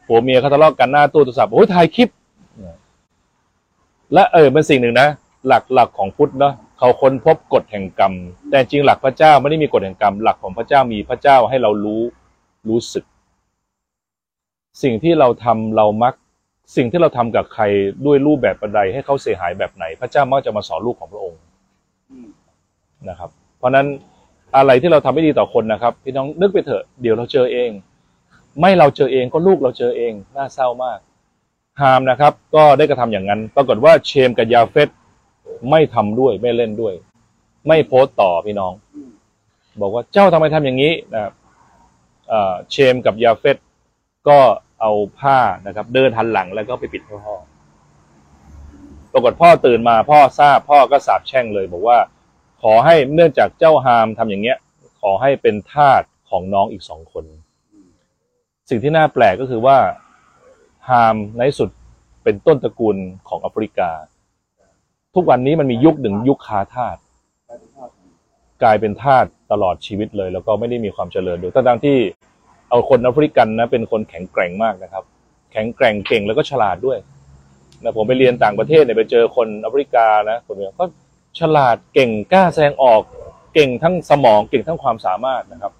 [0.05, 2.09] ผัวเมียเขาทะเลาะกันหน้าตู้โทรศัพท์โอ้ยถ่ายคลิป
[4.13, 5.07] และเออเป็นสิ่งหนึ่งนะ
[5.47, 8.13] หลักหลักของพุทธเนาะเขาค้นพบกฎแห่งกรรม
[8.49, 12.01] แต่จริงหลักพระเจ้าไม่ได้มีกฎแห่งกรรม หลักของพระเจ้ามีพระเจ้าให้เรารู้
[12.69, 13.05] รู้สึก
[14.83, 16.13] สิ่งที่เราทำเรามัก
[16.75, 17.63] สิ่งที่เราทำกับใคร
[18.05, 21.41] ด้วยรูปแบบใดให้เขาเสียหายแบบไหน พระเจ้ามักจะมาสอนลูกของพระองค์
[23.09, 23.87] นะครับ เพราะฉะนั้น
[24.55, 27.69] อะไรที่เราทำไม่ดีต่อคนนะครับ พี่น้องนึกไปเถอะเดี๋ยวเราเจอเอง
[28.59, 30.99] ไม่เราเจอเองก็ลูกเราเจอเองน่าเศร้ามาก
[31.81, 34.89] ฮามนะครับ ก็ได้กระทำอย่างนั้น ปรากฏว่าเชมกับยาเฟต
[35.69, 36.93] ไม่ทำด้วยไม่เล่นด้วย
[37.67, 38.73] ไม่โพสต์ต่อพี่น้อง
[39.81, 41.33] บอกว่าเจ้าทำไมทำอย่างนี้นะครับ
[42.29, 43.57] เออเชมกับยาเฟต
[44.29, 44.39] ก็
[44.81, 47.35] เอาผ้านะครับ เดินหันหลังแล้วก็ไปปิดพ่อ
[49.13, 51.97] ปรากฏพ่อตื่นมาพ่อทราบพ่อก็สาบแช่งเลย บอกว่า
[52.61, 54.57] ขอให้เนื่องจากเจ้าฮามทำอย่างเงี้ย
[55.01, 57.25] ขอให้เป็นทาสของน้องอีกสองคน
[58.69, 59.77] สิ่งที่น่าแปลกก็คือว่า
[60.89, 61.69] ฮามในสุด
[62.23, 62.97] เป็นต้นตระกูล
[63.27, 63.91] ของแอฟริกา
[65.15, 66.97] ทุกวันนี้มันมียุคหนึ่งยุคคาทาส
[68.63, 71.97] กลายเป็นทาสตลอดชีวิตเลย แล้วก็ไม่ได้มีความเจริญด้วยทั้งๆที่
[72.69, 75.03] เอาคนแอฟริกันนะเป็นคนแข็งแกร่งมากนะครับ
[75.51, 76.97] แข็งแกร่งเก่งแล้วก็ฉลาดด้วย
[77.83, 80.85] นะผมไปเรียนต่างประเทศเนี่ยไปเจอคนแอฟริกานะคนเนี้ยก็
[81.39, 83.01] ฉลาดเก่งกล้าแสดงออก
[83.53, 85.73] เก่งทั้งสมองเก่งทั้งความสามารถนะครับ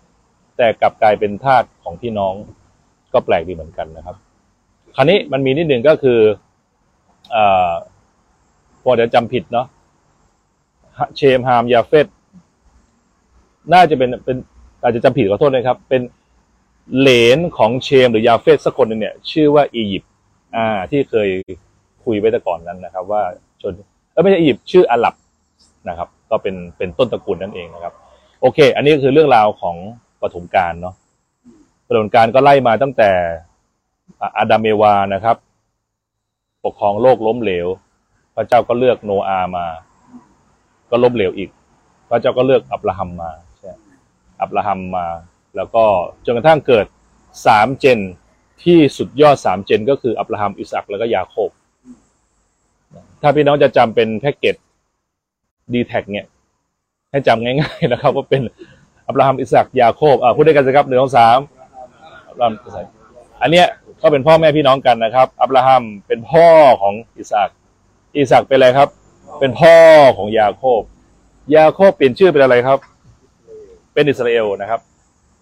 [0.58, 2.34] แต่กลับกลายเป็นทาสของพี่น้อง
[3.14, 4.16] ก็แปลกดีเหมือนกันนะครับ
[4.96, 6.20] คราวนี้มันมีนิดหนึ่งก็คือ
[7.32, 7.38] เอ
[7.70, 7.72] อ
[8.84, 9.68] พอจะจำผิดเนาะ
[11.18, 12.08] เชมฮามยาเฟต
[13.74, 14.38] น่าจะเป็นเป็น
[14.82, 16.02] อาจจะจำผิดขอโทษนะครับ เป็น
[16.98, 20.12] เหลนของเชมหรือยาเฟตสักคนนึงเนี่ย ชื่อว่าอียิปต์
[20.56, 21.30] อ่า ที่เคย
[22.04, 23.24] คุยไว้แต่ก่อนนั้นนะครับ ว่า
[23.62, 23.74] ชน
[24.12, 25.14] เออไม่ใช่อียิปต์ชื่ออาหรับ
[25.90, 27.94] นะครับ ก็เป็นเป็นต้นตระกูลนั่นเองนะครับ
[28.42, 29.76] โอเค อันนี้ก็คือเรื่องราวของ
[30.22, 30.96] ปฐมกาลเนาะ
[31.88, 33.12] ปฐมกาลก็ไล่มาตั้งแต่
[34.38, 35.38] อาดัมเอวานะครับ
[36.66, 37.68] ปกครองโลกล้มเหลว
[38.36, 39.66] พระเจ้าก็เลือกโนอามา
[40.90, 41.50] ก็ล้มเหลวอีก
[42.10, 43.72] พระเจ้าก็เลือกอับราฮัมมาใช่
[44.42, 45.06] อับราฮัมมา
[45.56, 45.84] แล้วก็
[46.26, 46.86] จนกระทั่งเกิด
[47.48, 48.00] สามเจน
[48.64, 51.50] ที่สุดยอดสามเจนก็คืออับราฮัมอิสอักแล้วก็ยาโคบ
[53.22, 54.56] ถ้าพี่น้องจะจำเป็นแพ็กเกจ
[55.74, 56.26] ดีแทคเนี่ย
[57.12, 58.42] ให้จำง่ายๆนะครับ ว่าเป็น
[59.08, 61.40] อับราฮัมอิสอักยาโคบอ่าพูดด้วยกันสิครับหนึ่งสองสาม
[62.30, 62.88] อับราฮัมอิสอัก
[63.42, 63.68] อันเนี้ย
[64.02, 66.48] ก็เป็นพ่อแม่พี่น้องกันนะครับ อับราฮัมเป็นพ่อ
[66.82, 67.52] ของอิสอัก
[68.18, 68.90] อิสอักเป็นอะไรครับ
[69.40, 69.76] เป็นพ่อ
[70.18, 70.82] ของยาโคบ
[71.56, 72.80] ยาโคบเปลี่ยนชื่อเป็นอะไรครับ
[73.94, 74.82] เป็นอิสราเอลนะครับ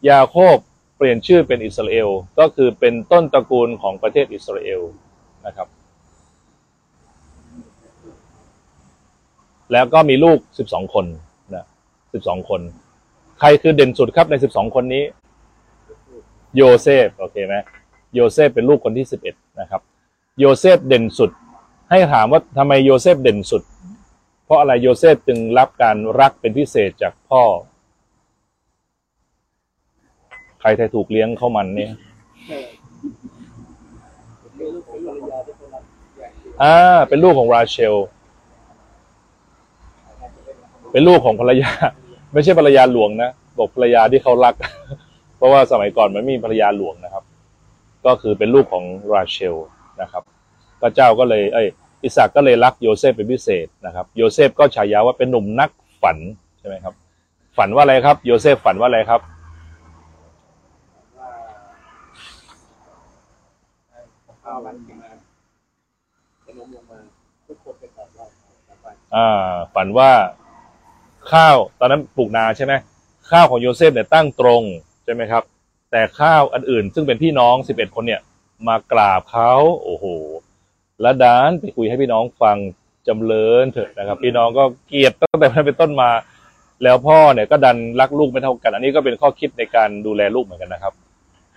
[0.10, 0.56] ยาโคบ
[0.98, 4.82] เปลี่ยนชื่อเป็นอิสราเอล ก็คือเป็นต้นตระกูลของประเทศอิสราเอล
[5.46, 5.68] นะครับ
[9.72, 11.06] แล้วก็มีลูกสิบสองคน
[11.56, 11.66] นะ
[12.14, 12.62] สิบสองคน
[13.40, 15.04] ใครคือเด่นสุดครับในสิบสองคนนี้
[16.56, 17.56] โยเซฟโอเคไหม
[18.14, 19.82] โยเซฟเป็นลูกคนที่สิบเอ็ดนะครับ
[20.40, 21.32] โยเซฟเด่นสุด
[21.90, 23.64] ให้ถามว่าทำไมโยเซฟเด่นสุด
[24.46, 27.44] เพราะอะไรโยเซฟจึงรับการรักเป็นพิเศษจากพ่อ
[30.60, 31.92] ใครใครถูกเลี้ยงเข้ามันเนี่ย
[34.60, 35.84] มีลูกของภรรยาที่คนรัก
[36.18, 36.32] แยก
[36.64, 36.76] อ่า
[37.08, 37.96] เป็นลูกของราเชล
[40.92, 41.72] เป็นลูกของภรรยา
[42.34, 44.56] ไม่ใช่ภรรยาหลวงนะบอกภรรยาที่เขารัก
[45.38, 47.24] เพราะว่าสมัยก่อนมันไม่มีภรรยาหลวงนะครับ
[48.06, 49.56] ก็คือเป็นลูกของราเชล
[50.02, 50.24] นะครับ
[50.82, 51.68] พระเจ้าก็เลยเอ้ย
[52.04, 55.70] อิสากก็เลยรักโยเซฟเป็นพิเศษนะครับ โยเซฟก็ฉายาว่าเป็นหนุ่มนัก
[56.02, 56.18] ฝัน
[56.60, 56.94] ใช่ไหมครับ
[57.58, 59.22] ฝันว่าอะไรครับ โยเซฟฝันว่าอะไรครับ
[69.16, 69.30] อ่า
[69.76, 70.10] ฝันว่า
[71.34, 72.74] ข้าวตอนนั้นปลูกนาใช่ไหม
[73.30, 74.64] ข้าวของโยเซฟเนี่ยตั้งตรง
[75.06, 75.44] ใช่ไหมครับ
[75.92, 78.22] แต่ข้าวอันอื่น ซึ่งเป็นพี่น้องสิบเอ็ดคนเนี่ย
[78.68, 80.06] มากราบเขาโอ้โห
[81.02, 82.58] แล้วดานไปคุยให้พี่น้องฟัง
[83.08, 86.12] จำเริญเถอะนะครับ พี่น้องก็เกลียดตั้งแต่นั้นเป็นต้นมา
[86.84, 90.94] แล้วพ่อเนี่ยก็ดันรักลูกไม่เท่ากัน อันนี้ก็เป็นข้อคิดในการดูแลลูกเหมือนกันนะครับ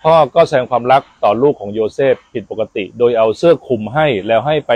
[0.03, 4.71] พ่อก็แสดงความรักต่อลูกของโยเซฟผิดปกติ โดยเอาเสื้อคลุมให้แล้วให้ไป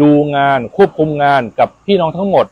[0.00, 2.46] ดูงานควบคุมงานกับพี่น้องทั้งหมด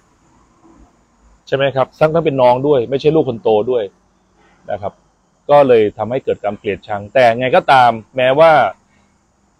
[1.47, 3.85] ใช่ไหมครับทั้งทั้งเป็นน้องด้วย ไม่ใช่ลูกคนโตด้วย
[4.71, 4.93] นะครับ
[5.51, 8.51] ก็เลยทำให้เกิดการเกลียดชัง แต่ไงก็ตามแม้ว่า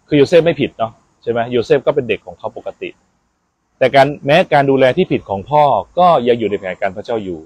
[0.07, 0.91] คือโยเซฟไม่ผิดเนาะ
[1.23, 2.89] ใช่ไหมโยเซฟก็เป็นเด็กของเขาปกติ
[3.77, 5.63] แต่การแม้การดูแลที่ผิดของพ่อ
[5.99, 7.39] ก็ยังอยู่ในแผนการพระเจ้าอยู่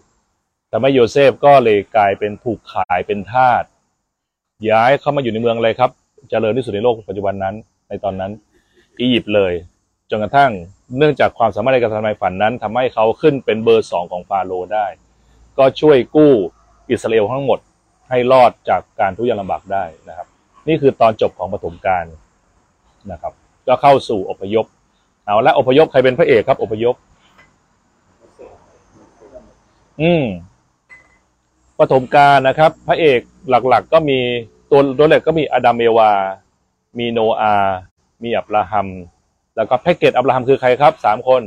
[0.71, 3.63] ทำให้โยเซฟก็เลยกลายเป็นถูกขายเป็นทาส
[4.69, 5.91] ย้ายเข้ามาอยู่ในเมืองอะไรครับ
[6.30, 7.56] เจริญที่สุดในโลกปัจจุบันนั้น
[7.89, 8.32] ในตอนนั้น
[9.00, 9.54] อียิปต์เลย
[10.10, 10.52] จนกระทั่ง
[10.97, 14.86] เนื่องจากความสามารถในการทำนายฝันนั้นทำให้เขาขึ้นเป็นเบอร์สองของฟาโรได้
[15.58, 16.32] ก็ช่วยกู้
[16.89, 17.60] อิสราเอลทั้งหมด
[18.10, 20.28] ให้รอดจากการทุกข์ยากลำบากได้นะครับ
[20.67, 22.06] นี่คือตอนจบของปฐมกาล
[23.12, 23.34] นะครับ
[23.67, 24.65] ก็เข้าสู่อพยพ
[25.26, 26.95] เอาละอพยพใครเป็นพระเอกครับอพยพ
[30.02, 30.26] อืม
[31.80, 33.19] ปฐมกาลนะครับ พระเอก
[33.50, 34.19] หลักๆก็มี
[34.71, 36.12] ตัวตัวเล็กก็มีอาดัมเอวา
[37.00, 37.54] มีโนอา
[38.23, 38.88] มีอับราฮัม
[39.58, 41.41] แล้วก็แพ็กเกจอับราฮัมคือใครครับสามคน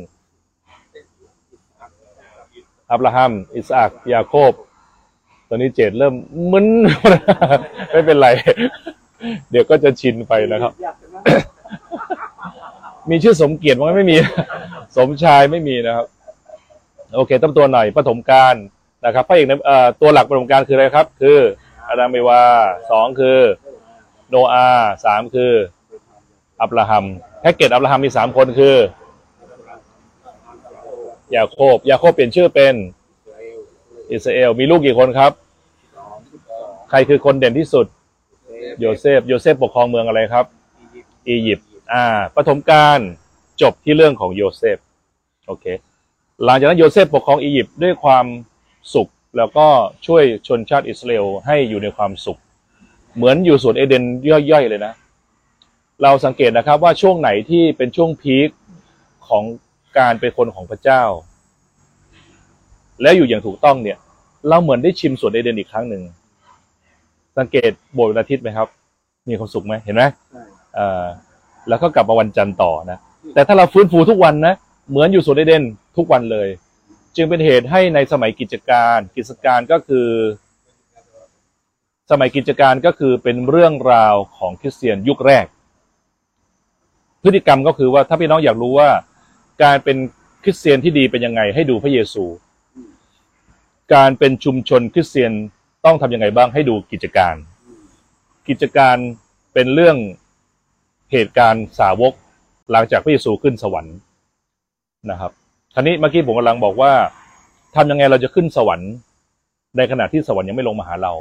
[2.90, 4.52] อับราฮัม อิสอักยาโคบ
[5.48, 6.14] ตอนนี้เจดเริ่ม
[6.52, 6.66] มึน
[7.92, 8.28] ไม่เป็นไร
[9.50, 10.72] เดี๋ยวก็จะชินไปนะครับ
[13.10, 14.16] มีชื่อสมเกียรติมั้งไม่มี
[14.96, 16.06] สมชายไม่มีนะครับ
[17.14, 18.54] โอเคต้นตัวหน่อยปฐมกาล
[19.04, 21.38] นะครับพระเอกในเอ่อตัวหลักปฐมกาลคืออะไรครับ คือ
[21.88, 22.42] อาดัมเอวา
[22.90, 23.38] สองคือ
[24.28, 25.52] โนอาห์สามคือ
[26.60, 27.04] อับราฮัม
[27.40, 28.76] แพ็กเกจอับราฮัมมีสามคนคือ
[31.36, 32.74] ยาโคบยาโคบเปลี่ยนชื่อเป็น
[34.12, 35.32] อิสราเอลมีลูกกี่คนครับ
[36.90, 37.86] ใครคือคนเด่นที่สุด
[38.80, 40.46] โยเซฟโยเซฟปกครองเมืองอะไรครับ
[41.28, 42.04] อียิปต์อ่า
[42.36, 42.98] ปฐมกาล
[43.62, 44.78] จบที่เรื่องของโยเซฟ
[45.46, 45.64] โอเค
[46.44, 48.26] หลังจากนั้นโยเซฟปกครองอียิปต์ด้วยความ
[48.94, 49.66] สุขแล้วก็
[50.06, 52.38] ช่วยชนชาติอิสราเอลให้อยู่ในความสุข
[53.16, 54.04] เหมือนอยู่สวนเอเดน
[54.50, 54.92] ย่อยๆเลยนะ
[56.02, 58.48] เราสังเกตนะครับว่าช่วงไหนที่เป็นช่วง peak
[59.28, 59.44] ของ
[59.98, 61.02] การเป็นคนของพระเจ้า
[63.02, 63.98] แล้วอยู่อย่างถูกต้องเนี่ย
[64.48, 66.02] เราเหมือนได้ชิมสวนเอเดนอีกครั้งหนึ่ง
[67.38, 68.68] สังเกตโบสถ์วันอาทิตย์ไหมครับ
[69.28, 70.42] มีความสุขไหมเห็นไหมใช่
[70.74, 71.04] เอ่อ
[71.68, 72.98] แล้วก็กลับมาวันจันทร์ต่อนะ
[73.34, 74.54] แต่ถ้าเราฟื้นฟูทุกวันนะ
[74.90, 75.64] เหมือนอยู่สวนเอเดน
[75.96, 76.48] ทุกวันเลย
[77.16, 80.08] จึงเป็นเหตุให้ในสมัยกิจการกิจการก็คือ
[82.10, 85.46] สมัยกิจการก็คือเป็นเรื่องราวของคริสเตียนยุคแรก
[87.22, 88.88] พฤติกรรมก็คือว่าถ้าพี่น้องอยากรู้ว่า
[89.62, 89.96] การเป็น
[90.42, 92.24] คริสเตียนที่ดีเป็นยังไง ให้ดูพระเยซู
[93.94, 95.32] การเป็นชุมชนคริสเตียน
[95.84, 97.34] ต้องทำยังไงบ้างให้ดูกิจการ
[98.48, 98.96] กิจการ
[99.54, 99.96] เป็นเรื่อง
[101.12, 102.12] เหตุการณ์สาวก
[102.72, 103.96] หลังจากพระเยซูขึ้นสวรรค์
[105.10, 105.32] นะครับ
[105.74, 106.92] คราวนี้เมื่อกี้ผมกำลังบอกว่า
[107.76, 108.92] ทำยังไงเราจะขึ้นสวรรค์
[109.76, 111.12] ในขณะที่สวรรค์ยังไม่ลงมาหาเรา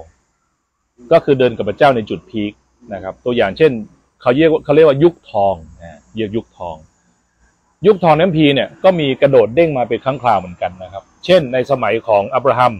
[1.11, 2.53] ก็คือเดินกับพระเจ้าในจุดพีค
[2.93, 3.71] นะครับ ตัวอย่างเช่น
[4.21, 6.75] เขาเรียกว่าเขาเรียกว่ายุคทองนะเรียกยุคทอง
[7.87, 12.73] ยุคทองน้ำพีเนี่ยก็มีกระโดดเด้งมาเป็นครั้งคราวเหมือนกันนะครับ เช่น ในสมัยของอับราฮัม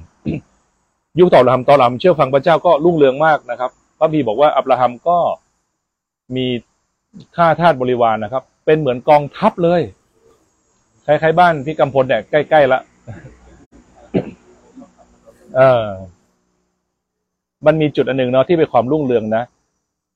[1.19, 5.17] ยุคต่ออับราฮัมตออับราฮัมเชื่อฟังพระเจ้าก็รุ่งเรืองมากนะครับพระพีบอกว่าอับราฮัมก็
[6.36, 6.45] มี
[7.36, 9.82] ค่าทาสบริวารนะครับ เป็นเหมือนกองทัพเลย
[11.06, 12.80] คล้ายๆบ้านพี่กำพลเนี่ยใกล้ๆละ
[15.56, 15.86] เออ
[17.65, 19.43] มันมีจุดอันหนึ่งเนาะที่เป็นความรุ่งเรืองนะ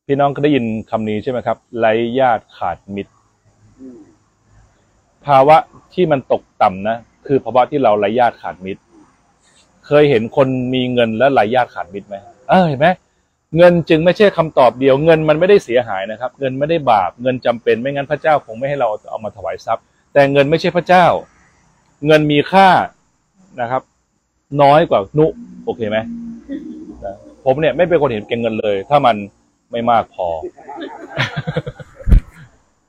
[0.08, 3.14] พี่น้องก็ได้ยินคำนี้ใช่ไหมครับไร้ญาติขาดมิตร
[3.80, 4.00] อืม
[5.26, 5.58] ภาวะ
[5.94, 8.82] ที่มันตกต่ำนะ คือภาวะที่เราไร้ญาติขาดมิตร
[9.88, 12.16] เคยเห็นคนมีเงินและไร้ญาติขาดมิตรไหม
[12.50, 12.88] เออเห็นไหม
[13.58, 21.06] เงินจึงไม่ใช่คำตอบเดียว เงินมันไม่ได้เสียหายนะครับ เงินไม่ได้บาปเงินจำเป็นไม่งั้นพระเจ้าคงไม่ให้เราเอามาถวายทรัพย์ แต่เงินไม่ใช่พระเจ้า
[22.08, 22.68] เงินมีค่า
[23.62, 23.82] นะครับ
[24.62, 25.26] น้อยกว่านุ
[25.66, 25.98] โอเคไหม
[27.04, 29.16] นะผมเนี่ยไม่เป็นคนเห็นแก่เงินเลย ถ้ามัน
[29.74, 30.28] ไม่มากพอ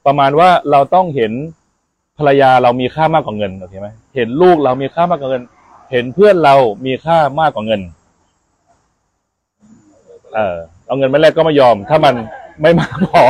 [0.07, 1.33] ประมาณว่าเราต้องเห็น
[2.19, 5.43] ภรรยาเรามีค่ามากกว่าเงินโอเคไหมเห็นลูกเรามีค่ามากกว่าเงิน
[5.93, 6.55] เห็นเพื่อนเรา
[6.87, 7.81] มีค่ามากกว่าเงิน
[10.35, 12.15] เออเอาเงินมาแลกก็ไม่ยอม ถ้ามัน
[12.63, 13.23] ไม่มากพอ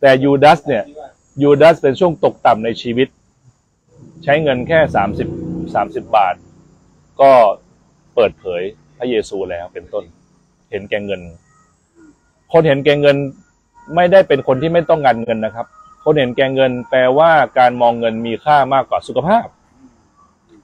[0.00, 0.84] แต่ยูดัสเนี่ย
[1.42, 3.08] ยูดัสเป็นช่วงตกต่ำในชีวิต
[4.24, 5.28] ใช้เงินแค่สามสิบ
[5.74, 6.34] สามสิบบาท
[7.20, 7.32] ก็
[8.14, 8.62] เปิดเผย
[8.98, 10.04] พระเยซูแล้วเป็นต้น
[10.70, 11.20] เห็นแก่เงิน
[12.52, 13.16] คนเห็นแก่เงิน
[13.94, 15.66] ไม่ได้เป็นคนที่ไม่ต้องการเงินนะครับ
[16.04, 19.46] คนเห็นแก่เงิน แปลว่าการมองเงินมีค่ามากกว่าสุขภาพ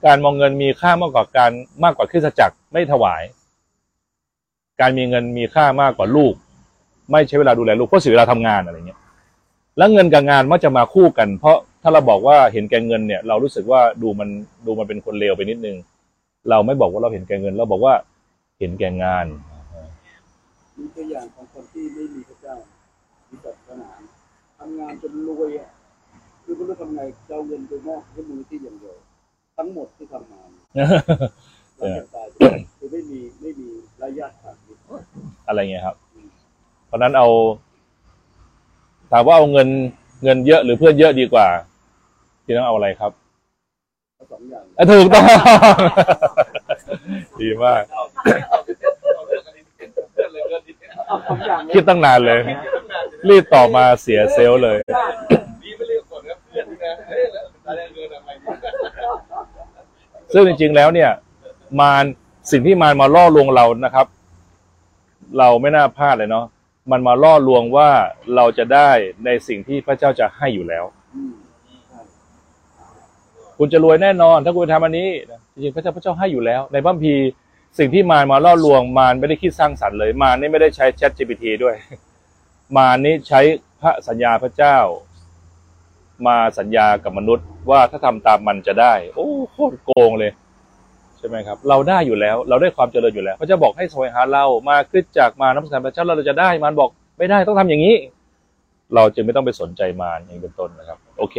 [0.05, 1.51] การมองเงินมีค่ามากกว่าการ
[1.83, 3.21] มากกว่าคริสจักรไม่ถวาย
[4.81, 6.33] การมีเงินมีค่ามากกว่าลูก
[7.11, 8.99] ไม่ใช้เวลาดูแลลูกเพราะเสียเวลาทำงานอะไรเงี้ย
[9.77, 14.29] แล้วเงินกับงานมักจะมาคู่กัน เพราะถ้าเราบอกว่าเห็นแก่เงินเนี่ย เรารู้สึกว่าดูมัน
[14.65, 15.77] ดูมันเป็นคนเลวไปนิดนึง
[16.49, 17.93] เราไม่บอกว่าเราเห็นแก่เงิน เราบอกว่า
[18.59, 19.25] เห็นแก่งาน
[20.81, 22.55] มีตัวอย่างของคนที่ไม่มีพระเจ้า
[23.29, 23.89] มีศาสนา
[24.59, 25.71] ทำงานจนรวยอะ
[26.43, 28.97] คือไม่รู้ทำไงจะเอาเงินไปมอบให้มูลนิธิอย่างเดียว
[29.57, 30.49] ทั้งหมดที่ทำงาน
[31.77, 32.39] เราจะตายไป
[32.77, 33.69] คือไม่มีไม่มี
[34.03, 34.81] ระยะขาดมิตร
[35.47, 35.95] อะไรเงี้ยครับ
[36.87, 37.27] เพราะฉะนั้นเอา
[39.11, 39.67] ถามว่าเอาเงิน
[40.23, 41.47] เงินเยอะหรือเพื่อนเยอะดีกว่า
[42.45, 43.11] พี่ต้องเอาอะไรครับ
[44.17, 45.25] ทั้งสองอย่างอะถูกต้อง
[47.39, 47.83] ดีมาก
[51.11, 52.39] เอาสองอย่างเลยคิดตั้งนานเลย
[53.29, 54.77] รีบตอบมาเสียเซลล์เลย
[60.33, 61.11] ซึ่งจริง ๆ แล้วเนี่ย
[61.79, 62.05] มาร
[62.51, 64.07] สิ่งที่มารมาล่อลวงเรานะครับ
[65.37, 66.45] เราไม่น่าพลาดเลยเนาะ
[66.91, 67.89] มันมาล่อลวงว่า
[68.35, 68.89] เราจะได้
[69.25, 71.33] ในสิ่งที่พระเจ้าจะให้อยู่แล้วอืม
[73.63, 77.29] คุณจะรวยแน่นอน ถ้าคุณทำอันนี้นะจริงๆพระเจ้าพระเจ้าให้อยู่แล้ว ในพระคัมภีร์
[77.77, 81.75] สิ่งที่มารมาล่อลวงมารไม่ได้คิดสร้างสรรค์เลย มารนี่ไม่ได้ใช้ Chat GPT ด้วย
[82.77, 83.41] มารนี่ใช้
[83.81, 84.77] พระสัญญาพระเจ้า
[86.27, 90.31] มาสัญญากับมนุษย์ ว่าถ้าทำตามมันจะได้ โอ้โคตรโกงเลย
[91.17, 97.95] ใช่ไหมครับ เราได้อยู่แล้ว เราได้ความเจริญอยู่แล้วพระเจ้าบอกให้แสวงหาเรามาขึ้นจากมาน้ำสันพระเจ้าเราจะได้มารบอกไม่ได้ต้องทำอย่างนี้
[98.95, 101.35] เราจึงไม่ต้องไปสนใจมารอย่างนี้เป็นต้นนะครับ โอเค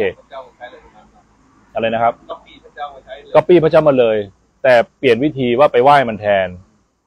[1.75, 4.17] อะไรนะครับก็ปี้พระเจ้ามาเลย
[4.63, 6.47] แต่เปลี่ยนวิธีว่าไปไหว้มันแทน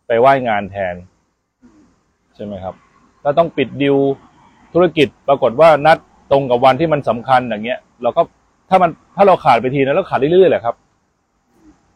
[0.06, 0.94] ไปไหว้งานแทน
[2.34, 2.74] ใช่ไหมครับ
[3.22, 3.96] ถ้าต้องปิดดิว
[4.74, 5.98] ธุรกิจปรากฏว่านัด
[6.30, 8.22] ตรงกับวันที่มันสำคัญอย่างเงี้ย เราก็
[8.70, 10.74] ถ้ามันถ้าเราขาดไปทีนะเราขาดเรื่อยๆแหละครับ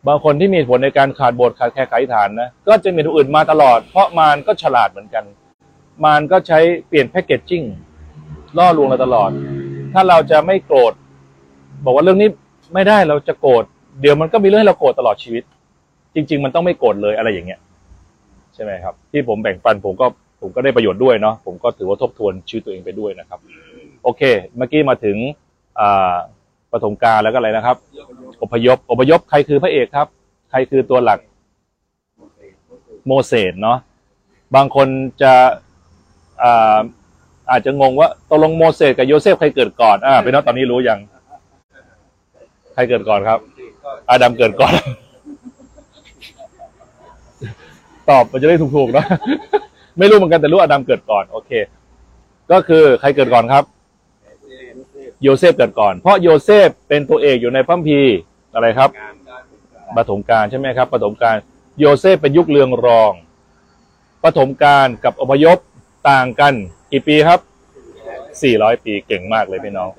[0.07, 5.25] บางคนที่มีผลในการขาดโบสถ์ขาดแค่ขฐานนะก็จะมีตัวอื่นมาตลอด เพราะมารก็ฉลาดเหมือนกัน
[6.05, 7.63] มารก็ใช้เปลี่ยนแพคเกจจิ้ง
[8.59, 9.31] ล่อลวงเราตลอด
[9.93, 10.93] ถ้าเราจะไม่โกรธ
[11.85, 12.29] บอกว่าเรื่องนี้
[12.75, 13.65] ไม่ได้เราจะโกรธ
[14.01, 15.43] เดี๋ยวมันก็มีเรื่องให้เราโกรธตลอดชีวิต
[16.15, 17.61] จริง ๆ มันต้องไม่โกรธเลยอะไรอย่างเงี้ย
[18.55, 20.07] ใช่ไหมครับ ที่ผมแบ่งปันผมก็
[20.41, 23.41] ผมก็ได้ประโยชน์ด้วยเนาะผมก็ถือว่าทบทวนชีวิตตัวเองไปด้วยนะครับ
[24.05, 24.23] โอเค
[24.57, 25.17] เมื่อกี้มาถึง
[25.81, 26.15] อ่า
[26.73, 27.77] ปฐมกาแล้วก็อะไรนะครับ
[28.43, 30.07] อพยพอพยพใครคือพระเอกครับ
[30.51, 31.19] ใครคือตัวหลัก
[33.07, 33.79] โมเสสเนาะ
[34.55, 34.89] บางคน
[35.23, 35.33] จะ
[36.43, 36.79] อ่า
[37.51, 40.99] อาจจะงงว่าตกลงโมเสสกับโยเซฟใครเกิดก่อนอ่าเป็นว่าตอนนี้รู้ยัง
[42.75, 43.39] ใครเกิดก่อนครับ
[44.11, 44.73] อาดัมเกิดก่อน
[48.11, 49.07] ตอบมันจะได้ถูกๆเนะ
[49.99, 51.51] ไม่รู้เหมือนกันแต่รู้อาดัมเกิดก่อน โอเค
[52.53, 53.65] ก็คือใครเกิดก่อนครับ
[55.23, 58.01] โยเซฟเกิดก่อน เพราะโยเซฟเป็นตัวเอกอยู่ในพระคัมภีร์
[58.55, 58.91] อะไรครับ
[59.97, 61.37] ปฐมกาลใช่ไหมครับปฐมกาล
[61.79, 63.13] โยเซฟเป็นยุคเรืองรอง
[64.25, 65.59] ปฐมกาลกับอพยพ
[66.11, 66.55] ต่างกัน
[66.93, 67.41] กี่ปีครับ
[68.11, 69.91] 400 ปีเก่งมากเลยพี่น้อง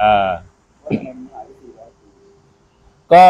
[0.00, 0.30] อ่า
[3.14, 3.24] ก็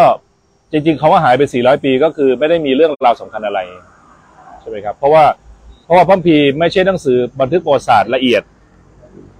[0.73, 3.61] จริงๆเขาว่าหายไป 400 ปีก็คือไม่ได้มีเรื่องราวสำคัญอะไร
[4.61, 5.25] ใช่ไหมครับ เพราะว่า
[5.85, 8.43] เพราะว่าพระคัมภีร์ไม่ใช่หนังสือบันทึกประวัติศาสตร์ละเอียด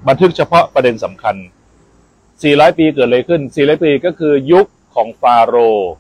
[0.09, 1.37] บันทึกเฉพาะประเด็นสำคัญ
[2.07, 5.93] 400 ปีเกิดอะไรขึ้น 400 ปีก็คือยุคของฟาโรห์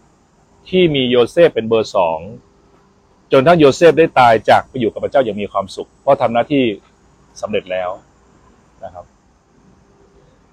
[0.68, 2.18] ที่มีโยเซฟเป็นเบอร์สอง
[3.32, 6.64] จนกระทั่งโยเซฟได้ตายจากไปอยู่กับพระเจ้าอย่างมีความสุข เพราะทำหน้าที่
[7.40, 7.90] สำเร็จแล้ว
[8.84, 9.04] นะครับ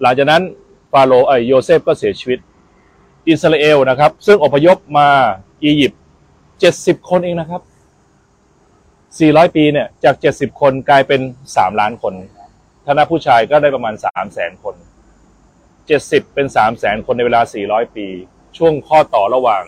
[0.02, 0.44] หลังจากนั้น
[0.92, 2.40] ฟาโรห์เอโยเซฟก็เสียชีวิต
[3.28, 5.09] อิสราเอลนะครับ ซึ่งอพยพมา
[5.63, 6.01] อียิปต์
[6.59, 7.61] เจ็ดสิบคนเองนะครับ
[9.20, 11.22] สี่ร้อยปีเนี่ยจากเจ็ดสิบคนกลายเป็น
[11.55, 12.13] สามล้านคน
[12.86, 14.76] ถ้านับผู้ชายก็ได้ประมาณสามแสนคน
[15.88, 18.07] เจ็ดสิบเป็นสามแสนคนในเวลาสี่ร้อยปี
[18.57, 19.63] ช่วงข้อต่อระหว่าง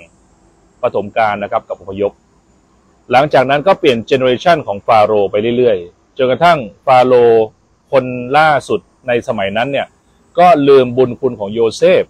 [0.82, 2.12] ปฐมกาลนะครับ กับอพยพ
[3.12, 7.46] หลังจากนั้นก็เปลี่ยน generation ของฟาโรห์ไปเรื่อยๆจนกระทั่งฟาโรห์
[7.92, 8.06] คน
[8.38, 9.88] ล่าสุดในสมัยนั้นเนี่ย
[10.40, 12.04] ก็ลืมบุญคุณของโยเซฟ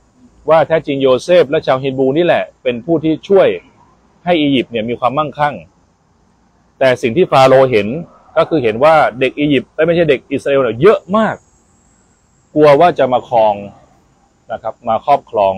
[0.50, 3.48] ว่าแท้จริงโยเซฟและชาวฮีบรูนี่แหละ เป็นผู้ที่ช่วย
[4.26, 5.56] ให้อียิปต์เนี่ยมีความมั่งคั่ง
[6.80, 7.88] แต่สิ่งที่ฟาโรห์เห็น
[8.38, 11.36] ก็คือเห็นว่าเด็กอียิปต์ไม่ใช่เด็กอิสราเอลเนี่ยเยอะมาก
[12.56, 13.56] กลัวว่าจะมาครอง
[14.52, 15.54] นะครับ มาครอบครอง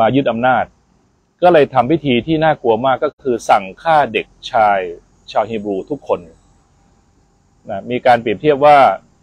[0.00, 0.64] มายึดอำนาจ
[1.42, 4.78] ก็เลยทำพิธีที่น่ากลัวมากก็คือสั่งฆ่าเด็กชาย
[5.32, 6.20] ชาวฮีบรูทุกคน
[7.70, 8.76] นะมีการเปรียบเทียบว่า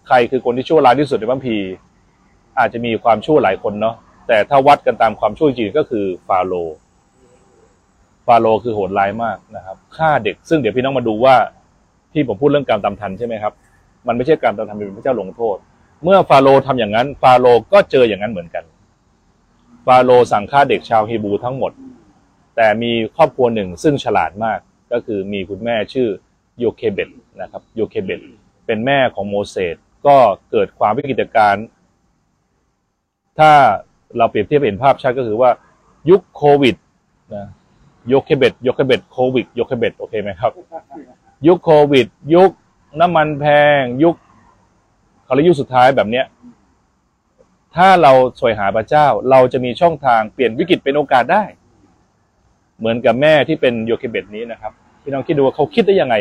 [0.07, 1.57] ใครคือคนที่ชั่วร้ายที่สุดในพัมภี
[2.59, 3.95] อาจจะมีความชั่วหลายคนเนาะ
[4.33, 6.53] แต่ถ้าวัดกันตามความช่วยจริงก็คือฟาโร
[8.25, 11.35] ฟาโรคือโหดร้ายมากนะครับฆ่าเด็ก ซึ่งเดี๋ยวพี่น้องมาดูว่า
[12.13, 13.53] ที่ผมพูดเรื่องการตามทันใช่ไหมครับ
[14.07, 15.57] มันไม่ใช่การตามทันเป็นพระเจ้าลงโทษ
[16.03, 18.63] เมื่อฟาโรห์ทำอย่างนั้น ฟาโรห์ก็เจออย่างนั้นเหมือนกัน
[19.85, 21.71] ฟาโรห์สั่งฆ่าเด็กชาวฮีบรูทั้งหมด
[22.55, 24.59] แต่มีครอบครัวหนึ่งซึ่งฉลาดมาก
[24.91, 26.07] ก็คือมีคุณแม่ชื่อ
[26.59, 27.09] โยเคเบต
[27.41, 28.21] นะครับโยเคเบต
[28.65, 29.75] เป็นแม่ของโมเสส
[30.05, 30.15] ก็
[30.51, 31.65] เกิดความวิกฤตการณ์
[33.39, 33.51] ถ้า
[34.17, 35.49] เราเปรียบเทียบเห็นภาพชัดก็คือว่า
[36.09, 36.75] ยุคโควิด
[37.35, 37.47] นะ
[38.09, 40.51] โยเคเบตโยเคเบตโควิดโยเคเบตโอเคไหมครับ
[41.47, 42.51] ยุคโควิด ยุค
[42.99, 43.45] น้ำมันแพ
[43.79, 44.15] ง ยุค
[45.23, 46.25] เขาเรียกยุคสุดท้ายแบบเนี้ย
[47.75, 51.43] ถ้าเราสวยหาพระเจ้า เราจะมีช่องทางเปลี่ยนวิกฤตเป็นโอกาสได้
[52.77, 56.15] เหมือนกับแม่ที่เป็นโยเคเบตนี้นะครับพี่น้องคิดดูว่าเขาคิดได้ยังไง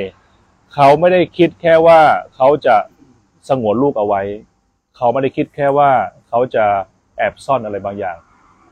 [0.75, 2.01] เขาไม่ได้คิดแค่ว่า
[2.35, 2.77] เขาจะ
[3.49, 4.23] สงวนลูกเอาไว้
[4.97, 5.91] เขาไม่ได้คิดแค่ว่า
[6.29, 6.65] เขาจะ
[7.21, 8.17] แอบซ่อนอะไรบางอย่าง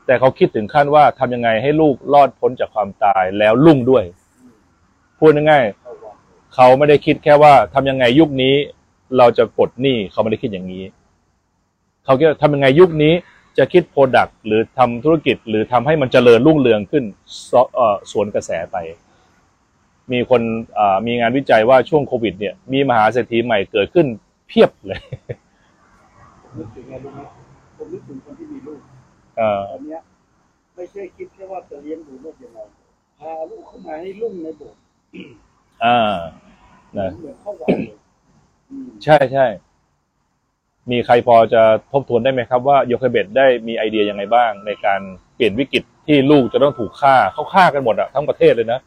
[0.05, 4.03] แต่เขาคิดถึงขั้นว่าทำยังไงให้ลูกรอดพ้นจากความตายแล้วลุ่งด้วย
[5.19, 8.55] พูดง่ายๆเขาไม่ได้คิดแค่ว่าทำยังไงยุคนี้
[9.17, 10.83] เราจะปลดหนี้เขาไม่ได้คิดอย่างนี้
[12.05, 13.13] เขาคิดทำยังไงยุคนี้
[13.57, 17.03] จะคิดโปรดักต์หรือทำธุรกิจหรือทำให้มันเจริญรุ่งเรืองขึ้น
[18.11, 18.77] สวนกระแสไป
[20.11, 20.41] มีคน
[21.05, 24.07] มีงานวิจัยว่าช่วงโควิด เนี่ย มีมหาเศรษฐีใหม่เกิดขึ้น
[24.47, 25.01] เพียบเลย
[27.93, 28.81] นึกถึงคนที่มีลูก
[29.37, 30.01] เอ่ออันเนี้ย
[30.75, 32.59] ไม่ใช่คิดแค่ว่าจะเลี้ยงดูลูกยังไง
[33.19, 34.81] พาลูกเข้ามาให้ลุ่งในโบสถ์
[35.85, 36.15] อ่า
[36.91, 37.97] เหมือนะนเหมือนเข้าวัดเลย
[38.69, 39.45] อืมใช่ใช่
[40.91, 41.61] มีใครพอจะ
[41.91, 45.01] ทบทวนได้ไหมครับว่าโยเคเบตได้มีไอเดียยังไงบ้าง ในการ
[45.35, 48.79] เปลี่ยนวิกฤตที่ลูกจะต้องถูกฆ่าเขาฆ่ากันหมดอะทั้งประเทศเลยนะ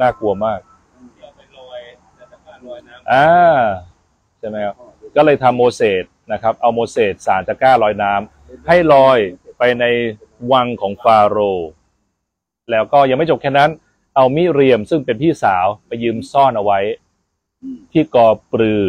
[0.00, 0.60] น่ากลัวมาก
[3.12, 3.28] อ่า
[4.38, 4.74] ใช่ไหมครับ
[5.16, 8.37] ก็เลยทำโมเสสนะครับ เอาโมเสสสารตะกร้าลอยน้ำ
[8.68, 9.18] ให้ลอย
[9.58, 9.84] ไปใน
[10.52, 11.68] วังของฟาโรห์
[12.70, 13.70] แล้วก็ยังไม่จบแค่นั้น
[14.16, 16.78] เอามิเรียมซึ่งเป็นพี่สาวไปยืมซ่อนเอาไว้
[17.92, 18.82] ที่กอปลือ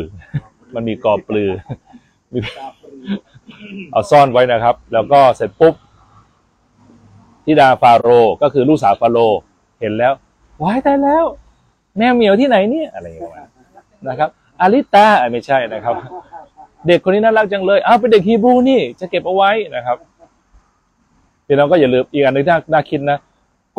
[0.75, 1.51] มันมีกอปลือ
[3.91, 5.75] เอาซ่อนไว้นะครับ แล้วก็เสร็จปุ๊บ
[7.45, 9.39] ทิดาฟาโรห์ก็คือลูกสาวฟาโรห์
[9.81, 10.13] เห็นแล้ว
[10.61, 11.25] ว้ายตายแล้ว
[11.97, 13.47] แมวเหมียวที่ไหนเนี่ยอะไรอย่างเงี้ย
[14.07, 14.29] นะครับ
[14.61, 15.95] อาริตาไม่ใช่นะครับ
[16.87, 19.97] เด็กคนนี้น่ารักจังเลยอ้าวเป็นเด็กฮีบรูนี่จะเก็บเอาไว้นะครับ
[21.45, 23.17] พี่น้องก็อย่าลืมอีกอันหนึงน่าน่าคิดนะ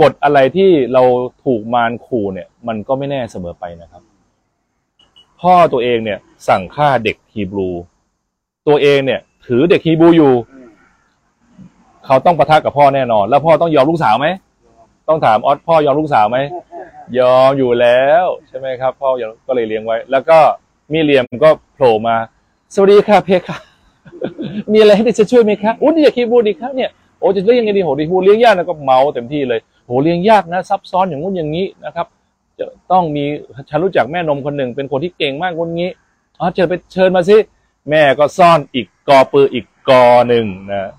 [0.01, 1.03] กฎอะไรที่เรา
[1.44, 4.03] ถูกมารขู่เนี่ย มันก็ไม่แน่เสมอไปนะครับ
[5.40, 7.70] พ่อตัวเองเนี่ย สั่งฆ่าเด็กฮีบรู
[8.68, 10.32] ตัวเองเนี่ย ถือเด็กฮีบรูอยู่
[12.07, 14.26] เขาต้องประทะกับพ่อแน่นอน แล้วพ่อต้องยอมลูกสาวไหม
[15.09, 16.38] ต้องถามออสพ่อยอมลูกสาวไหม
[17.18, 20.38] ยอมอยู่แล้ว ใช่ไหมครับ พ่อยอมก็เลยเลี้ยงไว้ แล้วก็
[20.92, 22.16] มิเรียมก็โผล่มา
[22.75, 23.59] สวัสดีค่ะเพคะ
[24.73, 32.07] มีอะไรให้ดิฉันช่วยไหมคะอุ้ยนี่อยากคีบูดีครับเนี่ยโอ้จะเลี้ยงยังไงดีโหดีฮูเลี้ยงยากนะก็เมาเต็มที่เลยโหเลี้ยงยากนะซับซ้อนอย่างงู้นอย่างนี้นะครับ
[32.59, 33.25] จะต้องมี
[33.68, 35.89] ฉันรู้จักแม่นมคนหนึ่ง เป็นคนที่เก่งมากคนนี้
[36.39, 37.37] อ๋อเชิญไปเชิญมาสิ
[37.91, 40.91] แม่ก็ซ่อนอีกกอปืออีกกอหนึ่งนะ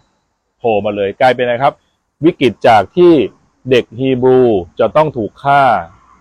[0.59, 1.73] โผล่มาเลยกลายเป็นอะไรครับ
[2.25, 3.13] วิกฤตจากที่
[3.69, 4.39] เด็กฮีบรู
[4.79, 5.63] จะต้องถูกฆ่า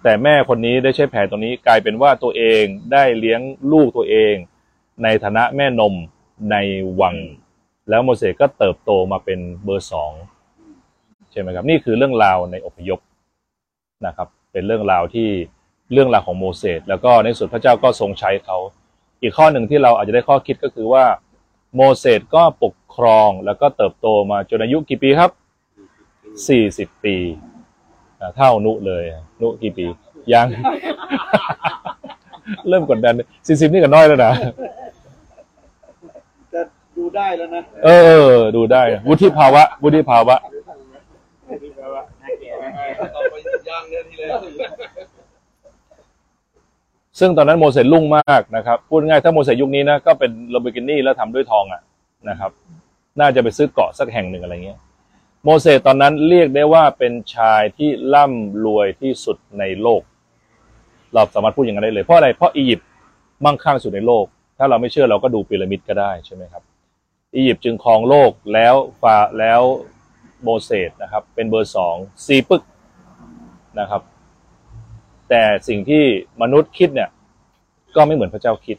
[0.03, 3.41] แต่แม่คนนี้ได้ใช้แผนตรงนี้กลายเป็นว่าตัวเองได้เลี้ยง
[3.73, 4.35] ลูกตัวเอง
[5.03, 5.95] ในฐานะแม่นม
[6.51, 6.57] ใน
[7.01, 7.17] วัง
[7.89, 10.13] แล้วโมเสสก็เติบโตมาเป็นเบอร์สอง
[11.31, 13.01] ใช่ไหมครับ นี่คือเรื่องราวในอพยพ
[14.07, 15.29] นะครับ เป็นเรื่องราวที่
[15.93, 18.59] เรื่องราวของโมเสสแล้วก็ในสุดพระเจ้าก็ทรงใช้เขา
[19.23, 21.05] อีกข้อหนึ่งที่เราอาจจะได้ข้อคิดก็คือว่า
[21.77, 25.31] โมเสสก็ปกครองแล้วก็เติบโตมาจนอายุกี่ปีครับ
[26.49, 27.17] สี่สิบปี
[28.21, 29.05] อ่าเท่านุเลย
[29.41, 29.95] นุกี่ปีส
[30.33, 30.47] ยัง
[32.69, 33.15] เริ่มกดดัน
[33.47, 34.90] สี่สิบนี่ก็น้อยแล้วนะจะ
[37.01, 40.37] ดูได้แล้วนะเออเออ ดูได้วุฒิภาวะ วุฒิภาวะ
[43.15, 43.35] ต่อไป
[43.69, 44.29] ย่างเนี่ยทีเลย
[47.19, 51.83] ซึ่งตอนนั้นโมเสสรุ่งมากนะครับ พูดง่ายถ้าโมเสสยุคนี้นะ ก็เป็นลาเบกินี่แล้วทำด้วยทองอะ
[52.29, 52.51] นะครับ
[53.21, 54.79] น่าจะไปซื้อเกาะสักแห่งหนึ่งอะไรเงี้ย
[55.45, 60.03] โมเสสตอนนั้นเรียกได้ว่าเป็นชายที่ร่ำรวยที่สุดในโลก
[61.15, 62.89] เราสามารถพูดอย่างนั้นได้เลยเพราะอะไรเพราะอียิปต์
[63.45, 64.25] มั่งคั่งสุดในโลก
[64.59, 66.63] ถ้าเราไม่เชื่อเราก็ดูพีระมิดก็ได้ใช่ไหมครับ
[67.35, 69.63] อียิปต์จึงครองโลกแล้วฟาแล้ว
[70.43, 72.63] โมเสสนะครับ เป็นเบอร์สองซีปึก
[73.81, 74.03] นะครับ
[75.29, 76.05] แต่สิ่งที่
[76.43, 77.11] มนุษย์คิดเนี่ย
[77.97, 78.77] ก็ไม่เหมือนพระเจ้าคิด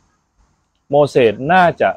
[0.90, 1.90] โมเสสน่าจะ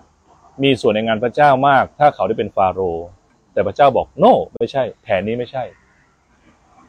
[0.63, 3.07] มีส่วนในงานพระเจ้ามาก ถ้าเขาได้เป็นฟาโรห์
[3.53, 5.65] แต่พระเจ้าบอก no ไม่ใช่ แผนนี้ไม่ใช่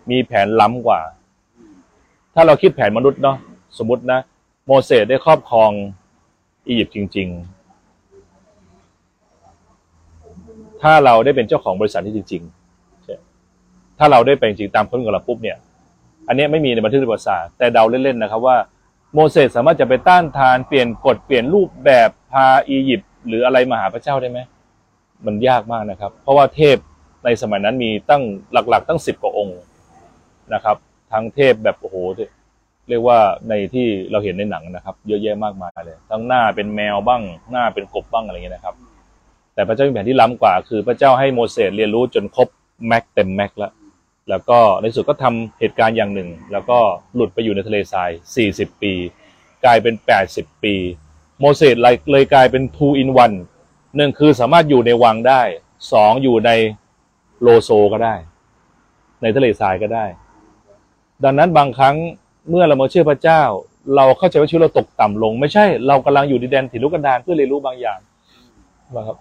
[0.09, 1.01] มีแผนล้ำกว่า
[2.33, 3.37] ถ้าเราคิดแผนมนุษย์เนาะ
[3.77, 4.19] สมมตินะ
[4.65, 5.71] โมเสสได้ครอบครอง
[6.67, 7.54] อียิปต์จริง ๆ
[10.87, 15.57] ถ้าเราได้เป็นเจ้าของบริษัทที่จริงๆ ถ้าเราได้เป็นจริงตามคนของเราปุ๊บเนี่ย
[16.27, 18.57] อันนี้ไม่มีในบันทึกประวัติศาสตร์แต่เดาเล่นๆนะครับว่า
[19.13, 24.39] โมเสสสามารถจะไปต้านทานเปลี่ยนกฎเปลี่ยนรูปแบบพาอียิปต์หรืออะไรมาหาพระเจ้าได้ไหม
[25.25, 26.77] มันยากมากนะครับ เพราะว่าเทพ
[27.25, 28.23] ในสมัยนั้นมีตั้ง
[28.69, 29.59] หลัก ๆ ตั้งสิบกว่าองค์
[30.53, 30.77] นะครับ
[31.11, 31.95] ทั้งเทพแบบโอ้โห
[32.89, 33.19] เรียกว่า
[33.49, 37.21] ในที่เราเห็นในหนังนะครับ เยอะแยะมากมายเลย ทั้งหน้าเป็นแมวบ้าง
[37.51, 38.75] หน้าเป็นกบบ้างอะไรเงี้ยนะครับ
[39.55, 42.47] แต่พระเจ้ามีแผนที่ล้ำกว่า คือพระเจ้าให้โมเสสเรียนรู้จนครบ
[42.87, 43.71] แม็กเต็มแม็กแล้ว
[44.29, 46.77] แล้วก็ในสุดก็ทำเหตุการณ์อย่างหนึ่ง แล้วก็
[47.15, 48.09] หลุดไปอยู่ในทะเลทราย
[48.45, 48.93] 40 ปี
[49.65, 49.95] กลายเป็น
[50.29, 50.75] 80 ปี
[51.39, 51.75] โมเสส
[52.11, 53.35] เลยกลายเป็น two in one
[53.95, 55.41] หนึ่งคือสามารถอยู่ในวังได้
[55.91, 56.51] สองอยู่ใน
[57.41, 58.15] โลโซก็ได้
[59.21, 60.05] ในทะเลทรายก็ได้
[61.23, 61.95] ดังนั้นบางครั้ง
[62.49, 63.41] เมื่อเรามาเชื่อพระเจ้า
[63.95, 67.99] เราเข้าใจว่าชีวิตเราตกต่ำลง ไม่ใช่ เรากำลังอยู่ดินแดนถิ่นลูกกันดารเพื่อเรียนรู้บางอย่าง
[68.95, 69.17] นะครับ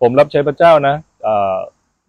[0.00, 0.94] ผมรับใช้พระเจ้านะ
[1.26, 1.28] อ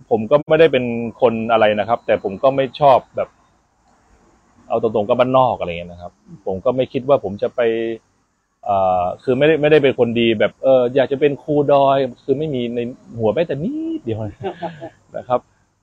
[0.10, 0.86] ผมก็ไม่ได้เป็น
[1.22, 3.30] คนอะไรนะครับ แต่ผมก็ไม่ชอบแบบ
[4.70, 6.12] เอาตรงๆก็บ้านนอกอะไรเงี้ยนะครับ
[6.46, 7.62] ผมก็ไม่คิดว่าผมจะไป
[9.24, 12.80] คือไม่ได้ไม่ได้เป็นคนดีแบบเอออยากจะเป็นครูดอย คือไม่มีใน
[13.20, 14.20] หัวแม้แต่นิดเดียว
[15.18, 15.40] นะครับ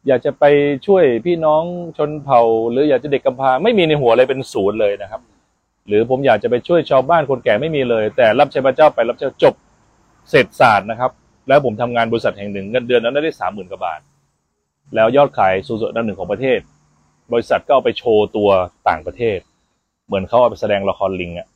[0.08, 0.44] อยากจะไป
[0.86, 1.62] ช่วยพี่น้อง
[1.96, 2.40] ชนเผ่า
[2.70, 5.20] หรืออยากจะเด็กกำพร้าไม่มีในหัวเลยเป็นศูนย์เลยนะครับ
[5.86, 9.54] หรือผมอยากจะไปช่วยชาวบ้านคนแก่ไม่มีเลย แต่รับใช้พระเจ้าไปรับใช้จบ
[10.30, 11.10] เศรษฐศาสตร์นะครับ
[11.48, 14.00] แล้วผมทำงานบริษัทแห่งหนึ่งเงินเดือนนั้นได้สามหมื่นกว่าบาท
[14.94, 16.60] แล้วยอดขายสูงสุดอันหนึ่งของประเทศ
[17.32, 18.50] บริษัทก็เอาไปโชว์ตัว
[18.88, 19.38] ต่างประเทศ
[20.06, 21.46] เหมือนเขาเอาไปแสดงละครลิงอะ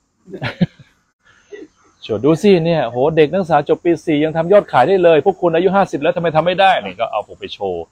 [2.02, 7.82] โชว์ดูสิเนี่ยโหเด็กนักศึกษาจบปีสี่ยังทำยอดขายได้เลย พวกคุณอายุห้าสิบแล้วทำไมทำไม่ได้นี่ก็เอาผมไปโชว์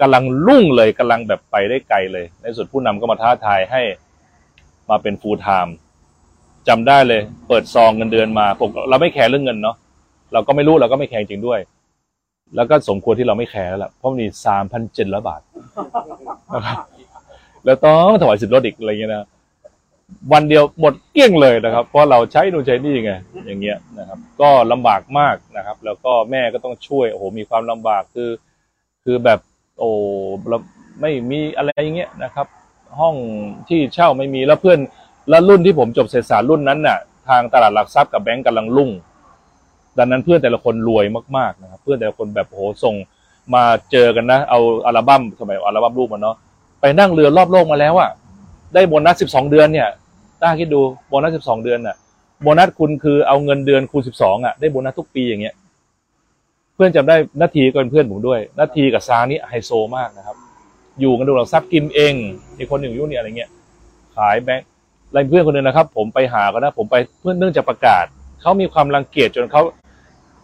[0.00, 3.82] กำลังรุ่งเลยกำลังแบบไปได้ไกลเลย ในสุดผู้นำก็มาท้าทายให้
[4.90, 5.74] มาเป็น full time
[6.68, 9.76] จำได้เลย เปิดซองเงินเดือนมาผมเราไม่ care เรื่องเงินเนาะ
[10.32, 11.60] เราก็ไม่รู้เราก็ไม่ care จริงด้วย
[12.56, 15.40] แล้วก็สมควรที่เราไม่ care แล้วล่ะเพราะมันมีสามพันเจ็ดร้อยบาท
[16.54, 16.76] นะครับ
[17.64, 19.26] แล้วต้องถวายสิบลดอีกอะไรเงี้ยนะ
[20.32, 23.12] วันเดียวหมดเกลี้ยงเลยนะครับ เพราะเราใช้นู่นใช้นี่ไง
[23.46, 28.30] อย่างเงี้ยนะครับ ก็ลำบากมากนะครับ แล้วก็แม่ก็ต้องช่วยโอ้โหมีความลำบากคือ
[29.04, 29.40] คือแบบ
[29.78, 29.90] โอ้
[30.48, 30.58] เรา
[31.00, 32.46] ไม่มีอะไรอย่างเงี้ยนะครับ
[33.00, 33.14] ห้อง
[33.68, 34.78] ที่เช่าไม่มีแล้วเพื่อน
[35.28, 38.90] แล้วรุ่นที่ผมจบเศรษฐศาสตร์รุ่นนั้นน่ะ ทางตลาดหลักทรัพย์กับแบงก์กำลังรุ่ง
[39.98, 41.04] ดังนั้นเพื่อนแต่ละคนรวย
[41.36, 42.94] มากๆนะครับเพื่อนแต่ละคนแบบโหส่ง
[43.54, 46.36] มาเจอกันนะ เอาอัลบั้มสมัยอัลบั้มรูปมันเนาะ
[46.80, 48.10] ไปนั่งเรือรอบโลกมาแล้วอะ
[48.74, 49.88] ได้โบนัสสิบสองเดือนเนี่ย
[50.42, 51.96] ต้าคิดดูโบนัสสิบสองเดือนน่ะ
[52.42, 55.54] โบนัสคุณคือเอาเงินเดือนคูณสิบสองอะได้โบนัสทุกปีอย่างเงี้ย
[56.74, 60.36] เพื่อนจำได้นาทีก็เป็นเพื่อนผมด้วยนาทีกับซานี่ไฮโซมากนะครับ
[61.00, 62.14] อยู่กันดูหลักทรัพย์กินเอง
[62.58, 63.50] อีกคนหนึ่งยู่นี่อะไรเงี้ย
[64.16, 64.66] ขายแบงค์
[65.08, 68.06] อะไรเพื่อนคนหนึ่งนะครับ ผมไปหาเขานะ ผมไปเพื่อนเนื่องจากประกาศ
[68.40, 69.62] เขามีความรังเกียจจนเขา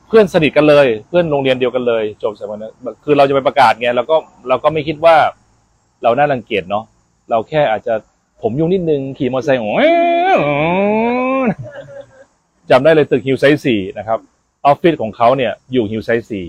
[0.09, 2.72] เพื่อนสนิทกันเลย เพื่อนโรงเรียนเดียวกันเลยจบสมัยนั้น
[3.05, 4.16] คือเราจะไปประกาศไงเราก็
[4.49, 5.16] เราก็ไม่คิดว่า
[6.03, 6.84] เราน่ารังเกียจเนาะ
[7.30, 7.94] เราแค่อาจจะ
[8.42, 9.84] ผมยุ่งนิดนึงขี่มอเตอร์ไซค์โอ้
[11.47, 11.49] ย
[12.70, 14.18] จำได้เลยตึกฮิวไซส์สี่นะครับ
[14.66, 16.49] ออฟฟิศของเขาเนี่ยอยู่ฮิวไซส์สี่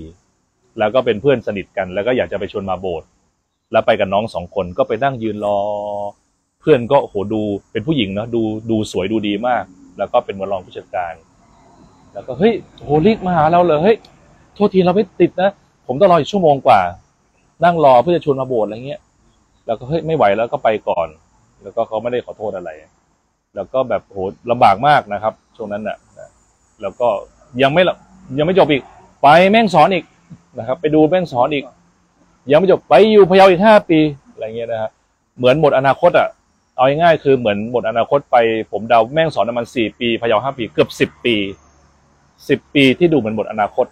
[0.80, 3.08] แล้วก็เป็นเพื่อนสนิทกัน แล้วก็อยากจะไปชวนมาโบสถ์
[3.72, 5.60] แล้วไปกับน้องสองคนก็ไปนั่งยืนรอ
[6.62, 7.42] เพื่อนก็โหดู
[7.72, 9.64] เป็นผู้หญิงเนาะดูดูสวยดูดีมาก
[9.98, 11.14] แล้วก็เป็นมรองผู้จัดการ
[12.18, 12.54] แล้วก็เฮ้ย
[12.84, 13.98] โหรีบมาหาเราเลยเฮ้ย
[14.56, 15.52] โทษทีเราไม่ติดนะ
[15.88, 16.80] ผมต้องรออีกชั่วโมงกว่า
[17.64, 19.02] นั่งรอเพื่อจะชวนมาโบสถ์อะไรเงี้ย
[19.66, 21.08] แล้วก็เฮ้ยไม่ไหวแล้วก็ไปก่อน
[21.64, 22.70] แล้วก็เขาไม่ได้ขอโทษอะไร
[23.56, 24.18] แล้วก็แบบโห
[24.52, 26.30] ลำบากมากนะครับ ช่วงนั้นนะนะ
[26.82, 27.08] แล้วก็
[27.62, 27.96] ยังไม่ละ
[28.38, 28.84] ยังไม่จบอีก
[29.22, 30.06] ไปแม่งสอนอีก
[30.58, 31.64] นะครับ ไปดูแม่งสอนอีก
[32.52, 34.00] ยังไม่จบไปอยู่พะเยาอีกห้าปี
[34.32, 34.90] อะไรเงี้ยนะฮะ
[35.38, 36.28] เหมือนหมดอนาคตอะ
[36.76, 38.38] เอาง่ายๆคือเหมือนหมดอนาคตไป
[38.72, 41.36] ผมเดาแม่งสอนประมาณสี่ปีพะเยาห้าปีเกือบสิบปี
[42.50, 43.88] สิบปีที่ดูเหมือนหมดอนาคต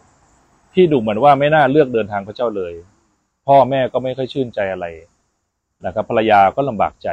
[0.73, 2.73] ที่ดูเหมือนว่าไม่น่าเลือกเดินทางพระเจ้าเลย
[3.47, 4.85] พ่อแม่ก็ไม่ค่อยชื่นใจอะไร
[5.85, 7.09] นะครับภรรยาก็ลำบากใจ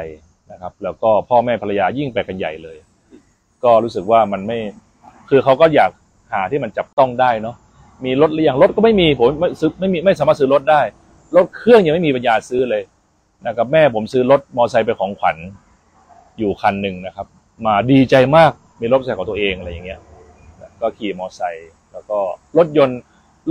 [0.51, 2.77] นะครับ แล้วก็พ่อแม่ภรรยายิ่งไปกันใหญ่เลย
[3.63, 4.59] ก็รู้สึกว่ามันไม่
[5.29, 5.91] คือเขาก็อยาก
[6.33, 7.55] หาที่มันจับต้องได้เนาะ
[8.05, 10.81] มีรถหรือยังรถก็ไม่มีผมไม่ซื้อไม่มีไม่สามารถซื้อรถได้
[11.35, 12.83] รถเครื่องยังไม่มีปัญญาซื้อเลย
[13.47, 15.37] นะครับแม่ผมซื้อรถมอเตอร์ไซค์เป็นของขวัญ
[16.39, 17.27] อยู่คันหนึ่งนะครับ
[17.65, 19.99] มาดีใจมากมีรถมอเตอร์ไซค์ของตัวเองอะไรอย่างเงี้ย
[20.83, 22.19] ก็ขี่มอเตอร์ไซค์แล้วก็
[22.57, 22.99] รถยนต์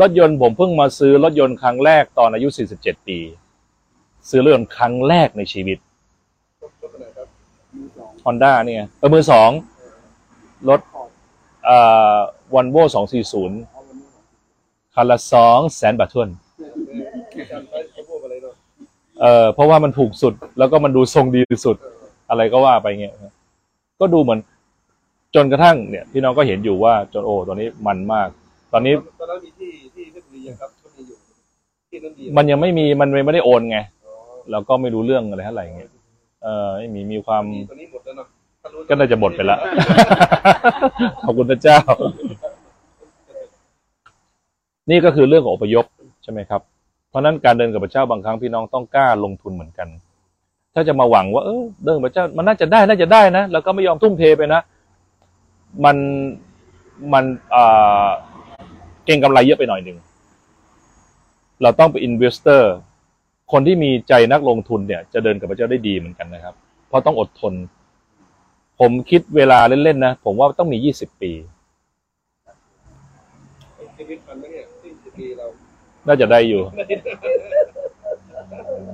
[0.01, 3.19] รถยนต์ผมเพิ่งมาซื้อรถยนต์ครั้งแรกตอนอายุ 47 ปี
[4.31, 5.79] ซื้อรถยนต์ครั้งแรกในชีวิต
[6.63, 7.29] รถอะไรครับ
[7.77, 9.51] มือสอง Honda เนี่ยเออมือสอง
[10.69, 11.09] รถขอด
[11.65, 11.79] เอ่
[12.15, 12.17] อ
[12.55, 12.77] วันโว
[13.67, 16.29] 240คันละสองแสนบาททวน
[17.39, 18.47] อาจารย์ใช้เอะไรเน
[19.21, 21.77] เออเพราะว่ามันถูกสุดแล้วก็มันดูทรงดีสุด
[22.29, 23.15] อะไรก็ว่าไปเงี้ย
[24.01, 24.41] ก็ดูเหมือน
[25.35, 28.29] จนกระทั่งเนี่ยพี่น้องก็เห็นอยู่ว่าจนโอ้ตัวนี้มันมาก
[28.73, 31.17] ตอนนี้ตอนนั้นมีที่ที่เพชรบุรียังครับก็มีอยู่
[31.91, 34.15] ที่นั่นดีมันยังไม่มีมันไม่ได้โอนไงอ๋อ
[34.51, 35.91] แล้วก็ไม่รู้เรื่องอะไรเท่าไหร่เงี้ย
[36.43, 38.27] เออไม่มีมีความที่ตอนนี้หมดแล้วเนาะ
[38.63, 39.59] ถ้รู้ก็น่าจะหมดไปละ
[41.25, 41.79] ขอบคุณพระเจ้า
[44.91, 45.85] นี่ก็คือเรื่องของอพยพ
[46.23, 46.61] ใช่ไหมครับ
[47.09, 49.89] เพราะฉะนั้นการเดินกับพระเจ้าบางครั้งพี่น้องต้องกล้าลงทุนเหมือนกัน
[50.75, 54.61] ถ้าจะมาหวังว่าเออเดินกับพระเจ้ามันน่าจะได้น่าจะได้นะแล้วก็ไม่ยอมทุ่มเทไปนะ
[55.85, 55.97] มัน
[57.13, 58.09] มันอ่า
[59.07, 59.99] เก็งกำไรเยอะไปหน่อยหนึ่ง
[61.63, 62.73] เราต้องเป็น investor
[63.53, 66.55] คนที่มีใจนักลงทุนเนี่ย จะเดินกับพระเจ้าได้ดีเหมือนกันนะครับ
[66.89, 67.55] เพราะต้องอดทน
[68.81, 71.33] ผมคิดเวลาเล่นๆนะ ผมว่าต้องมียี่สิบปี
[73.97, 75.47] ชีวิตมันไม่เนี่ยที่สิบปีเรา
[76.07, 76.63] น่าจะได้อยู่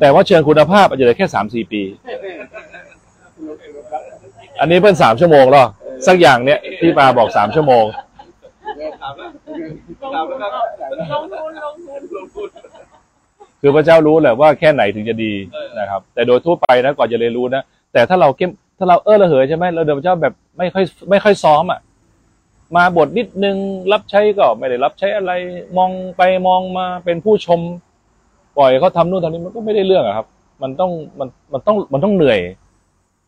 [0.00, 1.82] แต่ว่าเชิงคุณภาพอาจจะเหลือแค่สามสี่ปี
[4.60, 5.66] อันนี้เพิ่นสามชั่วโมงแล้ว
[6.06, 7.84] สักอย่างเนี้ยที่ปาบอกสามชั่วโมง
[9.00, 9.28] ถามแล้ว
[10.12, 10.64] ถามแล้วครับ
[11.12, 12.48] ลงทุนลงทุนลงทุน
[13.60, 15.32] คือพระเจ้ารู้แหละว่าแค่ไหนถึงจะดี
[15.78, 21.80] นะครับ แต่โดยทั่วไปนะก่อนจะเรียนรู้นะแต่ถ้าเราเข้มถ้าเราเออระเหยใช่ไหมเราเดินพระเจ้าแบบไม่ค่อยไม่ค่อยซ้อมอะ
[22.76, 23.56] มาบทนิดนึง
[23.92, 25.32] รับใช้ก็ไม่ได้รับใช้อะไร
[25.76, 27.60] มองไปมองมาเป็นผู้ชม
[28.58, 30.26] ปล่อยเขาทำนู่นทำนี่มันก็ไม่ได้เรื่องอะครับ
[30.62, 32.38] มันต้องมันมันต้องมันต้องเหนื่อย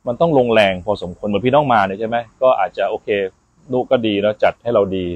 [0.07, 3.09] มันต้องลงแรงพอสมควรเหมือนพี่น้องมาเนี่ยใช่ไหมก็อาจจะโอเค
[3.73, 5.07] นุก็ดีแล้วจัดให้เราดี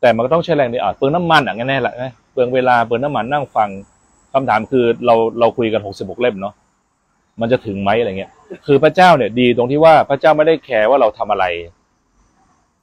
[0.00, 3.68] แต่มันก็ต้องใช้แรงดีอะเปลืองน้ำมันอะแน่แหละนะเปลืองเวลาเปลืองน้ำมันนั่งฟัง
[4.32, 6.54] คำถามคือเราเราคุยกันหกสิบหกเล่มเนาะ
[7.40, 8.32] มันจะถึงไหมอะไรเงี้ย
[8.66, 11.44] คือพระเจ้าเนี่ยดีตรงที่ว่าพระเจ้าไม่ได้แคร์ว่าเราทำอะไร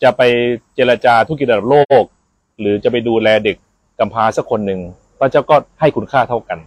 [0.04, 0.22] จะไป
[0.76, 2.04] เจรจาธุรกิจระดับโลก
[2.60, 3.58] หรือจะไปดูแลเด็ก
[4.00, 4.80] กำพร้าสักคนหนึ่ง
[5.20, 6.58] พระเจ้าก็ให้คุณค่าเท่ากัน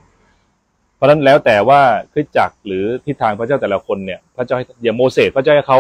[0.97, 1.81] เพราะฉะนั้นแล้วแต่ว่า
[2.13, 5.79] คริสตจักรหรือทิศทางพระเจ้าแต่ละคนเนี่ย พระเจ้าอย่างโมเสสพระเจ้าให้เขา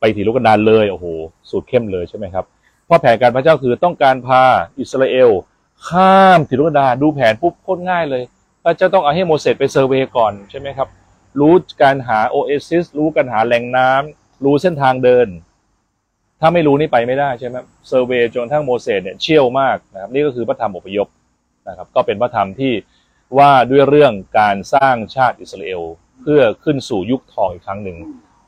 [0.00, 1.06] ไปถิ่นทุรกันดารเลยโอ้โห
[1.50, 2.44] สูตรเข้มเลยใช่ไหมครับ
[2.86, 4.42] เพราะแผนการพระเจ้าคือต้องการพา
[4.78, 5.30] อิสราเอล
[5.88, 8.22] ข้ามถิ่นทุรกันดารดูแผนปุ๊บโคตรง่ายเลย
[8.64, 10.88] พระเจ้าต้องเอาให้โมเสสไป survey ก่อนใช่ไหมครับ
[11.40, 15.28] รู้การหาโอเอซิสรู้การหาแหล่งน้ำรู้เส้นทางเดิน
[16.40, 17.56] ถ้าไม่รู้นี่ไปไม่ได้ใช่ไหม
[17.88, 21.08] survey จนทั้งโมเสสเนี่ยเชี่ยวมากนะครับนี่ก็คือพระธรรมอพยพ
[21.68, 22.72] นะครับก็เป็นพระธรรมที่
[23.36, 25.82] ว่าด้วยเรื่องการสร้างชาติอิสราเอล
[26.20, 27.98] เพื่อขึ้นสู่ยุคทองอีกครั้งหนึ่ง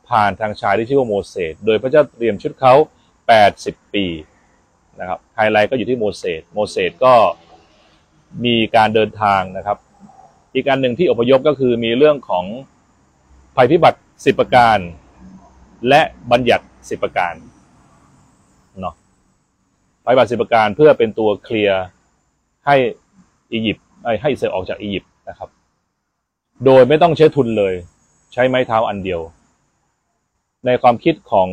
[0.08, 2.74] ผ่านทางชายที่ชื่อว่าโมเสสโดยพระเจ้าเตรียมชุดเขา
[3.34, 4.06] 80 ปี
[5.00, 7.14] นะครับไฮไลท์ก็อยู่ที่โมเสสโมเสสก็
[8.44, 9.78] มีการเดินทางนะครับ
[10.54, 12.44] อีกอันหนึ่งที่อพยพก็คือมีเรื่องของ
[13.56, 14.78] ภัยพิบัติสิบประการ
[15.88, 17.34] และบัญญัติสิบประการ
[18.80, 18.94] เนาะ
[20.04, 21.82] ภัยพิบัติสิบประการเพื่อเป็นตัวเคลียร์
[22.66, 22.76] ให้
[23.52, 23.86] อียิปต์
[24.20, 25.48] ให้อิสราเอลออกจากอียิปต์นะครับ
[26.64, 27.74] โดยไม่ต้องใช้ทุนเลย
[28.32, 29.20] ใช้ไม้เท้าอันเดียว
[30.66, 31.48] ในความคิดของ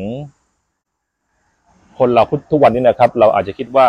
[1.98, 3.88] คนเราทุกวันนี้นะครับ เราอาจจะคิดว่า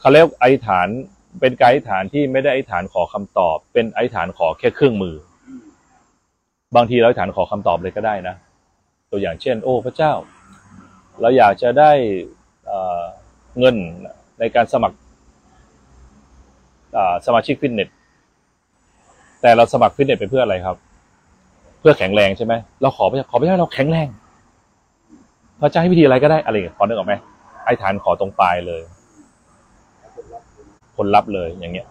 [0.00, 0.86] เขาเรียกไอธิษฐาน
[1.40, 5.14] เป็นการอธิษฐานที่ไม่ได้อธิษฐานขอคำตอบ เป็นอธิษฐานขอแค่เครื่องมือ
[6.76, 8.34] บางทีเราอธิษฐานขอคำตอบเลยก็ได้นะ
[9.10, 10.12] ตัวอย่างเช่น โอ้พระเจ้า
[11.20, 11.92] เราอยากจะได้
[13.58, 13.76] เงิน
[14.38, 14.98] ในการสมัคร
[17.26, 17.88] สมาชิกฟิตเนส
[19.40, 20.76] แต่เราสมัครฟิตเนสไปเพื่ออะไรครับ
[21.80, 24.08] เพื่อแข็งแรงใช่ไหมเราขอพระเจ้าขอพระเจ้าให้เราแข็งแรง
[25.60, 27.14] พระเจ้าให้วิธีอะไรก็ได้อะไรอย่างเงี้ยขอนึกออกไหม
[27.64, 28.82] ไอ้ฐานขอตรงปลายเลย
[30.96, 31.86] ผลลัพธ์เลยอย่างเงี้ย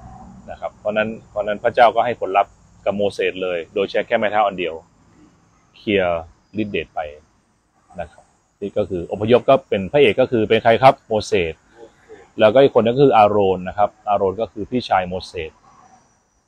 [0.51, 2.51] นะครับ เพราะนั้นเพราะนั้นพระเจ้าก็ให้ผลลัพธ์
[2.85, 4.73] กับโมเสสเลย โดยใช้แค่ไม้เท้าอันเดียว
[5.77, 6.21] เคลียร์
[6.57, 6.99] ลิดเดตไป
[7.99, 8.23] นะครับ
[8.61, 11.53] นี่ก็คืออพยพก็เป็นพระเอกก็คือเป็นใครครับโมเสส
[12.39, 15.51] แล้วก็อีกคนนึงก็คืออาโรนนะครับอาโรนก็คือพี่ชายโมเสส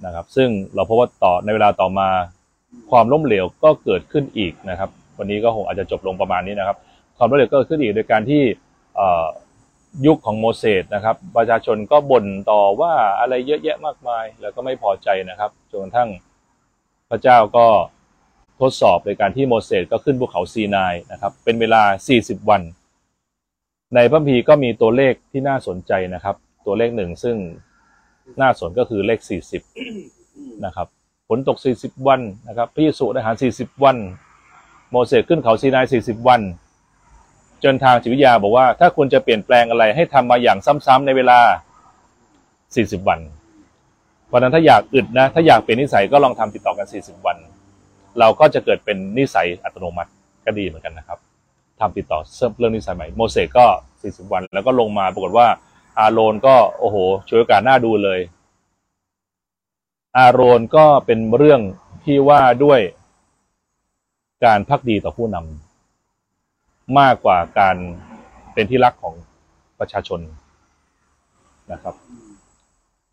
[0.06, 2.10] นะครับ ซึ่งเราพบว่าต่อในเวลาต่อมา
[2.92, 6.78] ความล้มเหลวก็เกิดขึ้นอีกนะครับ วันนี้ก็คงอาจจะจบลงประมาณนี้นะครับ
[7.18, 8.42] ความล้มเหลวก็เกิดขึ้นอีกโดยการที่
[10.06, 16.10] ยุคของโมเสสนะครับ ประชาชนก็บ่นต่อว่าอะไรเยอะแยะมากมาย แล้วก็ไม่พอใจนะครับจนกระทั่ง
[17.10, 17.68] พระเจ้าก็
[18.62, 21.84] ทดสอบโดยการที่โมเสสก็ขึ้นภูเขาซีนายนะครับ เป็นเวลา
[22.18, 22.62] 40 วัน
[23.96, 26.36] ในพระคัมภีก็มีตัวเลขที่น่าสนใจนะครับ
[26.66, 27.36] ตัวเลขหนึ่งซึ่ง
[28.42, 29.20] น่าสนก็คือเลข
[29.92, 30.88] 40นะครับ
[31.28, 33.98] ฝนตก40วันนะครับพระเยซูได้อาหาร40วัน
[34.92, 36.42] โมเสสขึ้นเขาซีนาย40วัน
[37.64, 41.40] จนทางจิตวิทยาบอกว่า ถ้าคุณจะเปลี่ยนแปลงอะไรให้ทำมาอย่างซ้ำๆในเวลา
[42.24, 43.20] 40วัน
[44.28, 47.38] เพราะนั้นถ้าอยากอึดนะถ้าอยากเปลี่ยนนิสัยก็ลองทำติดต่อกัน40วัน
[48.20, 50.12] เราก็จะเกิดเป็นนิสัยอัตโนมัติ
[50.46, 51.20] ก็ดีเหมือนกันนะครับ
[51.82, 52.20] ทำติดต่อ
[52.58, 53.66] เรื่องนิสัยใหม่โมเสสก็
[54.00, 55.48] 40 วัน แล้วก็ลงมาปรากฏว่า
[56.00, 58.20] อาโรนก็โอ้โหช่วยโอกาสหน้าดูเลย
[60.18, 61.62] อาโรนก็เป็นเรื่อง
[62.04, 62.80] ที่ว่าด้วย
[64.46, 67.78] การพักดีต่อผู้นำมากกว่าการ
[68.54, 69.16] เป็นที่รักของ
[69.80, 70.20] ประชาชน
[71.72, 71.96] นะครับ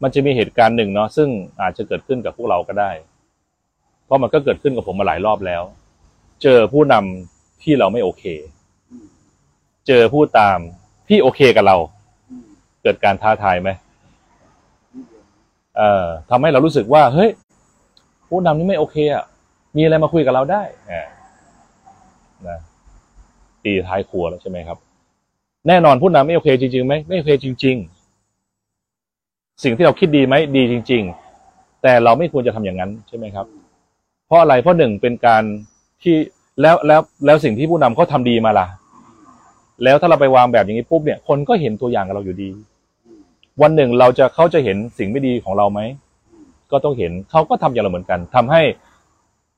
[0.03, 1.29] มันจะมีเหตุการณ์หนึ่งเนาะซึ่ง
[1.61, 2.91] อาจจะเกิดขึ้นกับพวกเราก็ได้
[4.05, 5.63] เพราะมันก็เกิดขึ้นกับผมมาหลายรอบแล้ว
[6.43, 8.25] เจอผู้นำที่เราไม่โอเค
[9.89, 10.59] เจอผู้ตาม
[11.09, 11.77] ที่โอเคกับเรา
[12.83, 13.71] เกิดการท้าทายไหม
[15.77, 17.31] เอ่อทำให้เรารู้สึกว่า เฮ้ย
[18.29, 19.25] ผู้นำนี่ไม่โอเคอะ
[19.77, 20.95] มีอะไรมาคุยกับเราได้แหม
[22.49, 22.59] นะ
[23.65, 24.79] ตีท้ายครัวแล้วใช่ไหมครับ
[25.69, 27.77] แน่นอนผู้นำไม่โอเคจริงๆไหมไม่โอเคจริง
[28.75, 31.03] ๆ สิ่งที่เราคิดดีไหมดีจริง
[31.43, 33.47] ๆ แต่เราไม่ควรจะทำอย่างนั้นใช่ไหมครับ
[34.27, 35.43] เพราะอะไรเพราะหนึ่งเป็นการ
[36.03, 36.17] ที่
[36.61, 38.67] แล้วแล้วแล้วสิ่งที่ผู้นำเขาทำดีมาล่ะ
[39.85, 42.51] แล้วถ้าเราไปวางแบบอย่างนี้ปุ๊บเนี่ยคนก็เห็นตัวอย่างกับเราอยู่ดี
[43.63, 45.81] วันหนึ่งเราจะเขาจะเห็นสิ่งไม่ดีของเราไหม
[46.71, 48.63] ก็ต้องเห็นเขาก็ทำอย่างเราเหมือนกันทำให้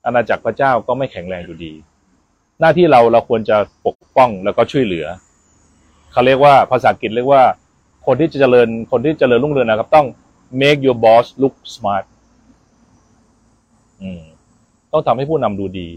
[0.04, 1.72] อาณาจักรพระเจ้าก็ไม่แข็งแรงอยู่ดี
[2.60, 3.56] หน้าที่เราเราควรจะ
[3.86, 5.06] ปกป้องแล้วก็ช่วยเหลือ
[6.12, 7.42] เขาเรียกว่าภาษาอังกฤษเรียกว่า
[8.06, 10.06] คนที่จะเจริญคนที่เจริญรุ่งเรืองนะครับ ต้อง
[10.60, 12.04] make your boss look smart
[14.92, 15.88] ต้องทำให้ผู้นำดูดี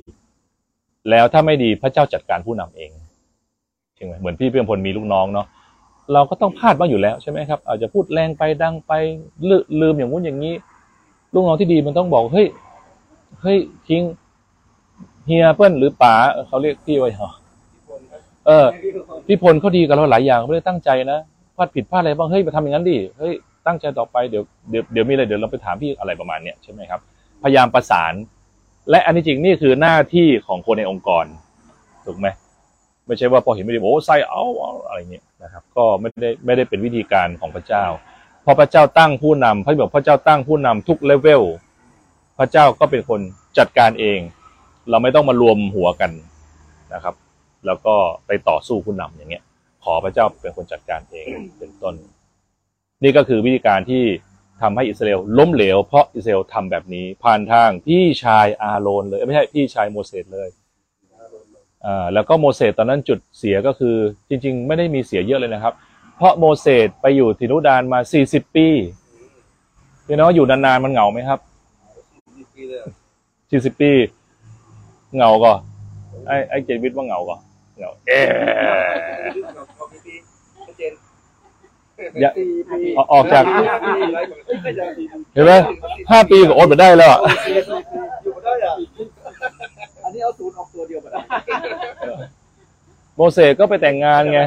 [1.09, 2.91] แล้วถ้าไม่ดีพระเจ้าจัดการผู้นำเอง
[3.96, 5.48] ใช่ไหมเหมือนพี่เพียงพลมีลูกน้องเนาะ
[6.14, 8.91] เราก็ต้องพลาดบ้างอยู่แล้วใช่ไหมครับ อาจจะพูดแรงไปดังไป
[9.50, 10.54] ลืลืมอย่างงู้นอย่างนี้
[11.34, 12.48] ลูกน้องที่ดีมันต้องบอกเฮ้ย
[13.41, 14.02] เฮ้ยทิ้ง
[15.26, 16.14] เฮียเปิ้ลหรือป๋า
[16.48, 17.30] เขาเรียกพี่ไว้เหรอ
[18.46, 18.66] เออ
[19.28, 21.20] พี่พลเขาดีกับเราหลายอย่างเขาไม่ได้ตั้งใจนะ
[21.56, 23.34] พลาดผิดพลาดอะไรบ้างเฮ้ยมาทำอย่างนั้นดิเฮ้ย
[23.68, 27.00] ตั้งใจต่อไปเดี๋ยวเดี๋ยวเดี๋ยวมีอะไรเดี๋ยวเราไปถามพี่อะไรประมาณเนี้ยใช่ไหมครับ
[27.44, 28.14] พยายามประสาน
[28.89, 31.26] และอันที่จริงนี่คือหน้าที่ของคนในองค์กร
[32.06, 32.28] ถูกไหม
[33.08, 37.86] ไม่ใช่ว่าพอเห็นไม่ดีโอ้ใส่เอาเอาอะไรเงี้ยนะครับ ก็ไม่ได้ไม่ได้เป็นวิธีการของพระเจ้า
[38.45, 41.43] พอพระเจ้าตั้งผู้นำพระบอกพระเจ้าตั้งผู้นำทุกเลเวล
[42.39, 43.22] พระเจ้าก็เป็นคน
[43.58, 44.20] จัดการเอง
[44.89, 46.12] เราไม่ต้องมารวมหัวกัน
[46.93, 47.16] นะครับ
[47.66, 47.95] แล้วก็
[48.28, 49.43] ไปต่อสู้ผู้นำอย่างเงี้ย
[49.84, 51.28] ขอพระเจ้าเป็นคนจัดการเอง
[51.60, 51.95] เป็นต้น
[53.04, 54.04] นี่ก็คือวิธีการที่
[54.62, 60.49] ทำให้อิสราเอลล้มเหลวเพราะอิสราเอลทำแบบนี้ ผ่านทางพี่ชายอาโรนเลยไม่ใช่พี่ชายโมเสสเลย
[62.13, 63.95] แล้วก็โมเสสตอนนั้นจุดเสียก็คือ
[64.29, 65.73] จริง ๆ ไม่ได้มีเสียเยอะเลยนะครับ
[66.17, 68.67] เพราะโมเสสไปอยู่ทินุดานมา 40 ปี
[70.05, 71.39] พี่น้องอยู่นานๆมันเหงาไหมครับ
[72.55, 72.91] ปีเลยอะ
[73.75, 73.91] 40 ปี
[75.15, 75.51] เหงาก็
[76.27, 77.36] ไอ้ไอ้เจนวิทย์ว่าเหงาก็
[77.77, 78.25] เหงาเอ๊ะ
[79.77, 80.15] เอาปีปี
[80.65, 80.93] ชัดเจน
[82.21, 85.53] อย่าสี่ปีออกออกจากห้ปีไรเหมือนเอ้ยไม่ใช่สี่ปีเห็นไหม
[86.11, 87.11] ห้าปีก็อดไปได้แล้ว
[90.14, 91.26] นี่เอาศูนย์ออกตัวเดียวหมดเลย
[93.16, 94.41] โมเสสก็ไปแต่งงานไง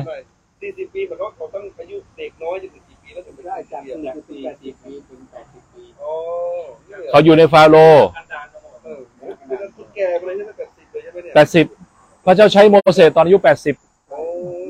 [0.63, 6.13] สี่สิบปีมันก็เขาต้องอายุเด็กน้อยจนถึงกี่ปีแล้วถึงไม่ได้ได้จาจากกสี่ปีปีถึงแปดสิบปีโอ้
[7.11, 8.07] เขาอยู่ในฟาโรห์
[9.49, 11.35] เป็นคนแก่ไปเลยใช่แปดสิบเลยใช่ไหมเนี่ย
[11.83, 13.39] 80 พระเจ้าใช้โมเสสตอนอายุ
[14.11, 14.21] โอ้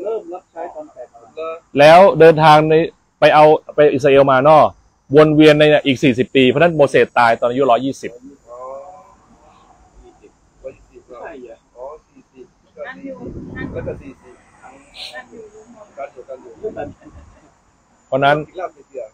[0.02, 0.86] เริ่มรับใช้ตอน
[1.32, 2.74] 80 แล้วเดินทางใน
[3.20, 3.44] ไปเอา
[3.74, 4.58] ไปอิสราเอลมานอ
[5.16, 8.35] วนเวียนในเนี่ยอีก 40 ปี เพราะะนั้นโมเสสตายตอนอายุ 120
[13.12, 14.34] บก็สี่สิบแล้วก็สี่สิบ
[15.98, 16.52] การอยู่การอยู่
[18.06, 19.04] เพราะนั้นกินเหล้าเสีย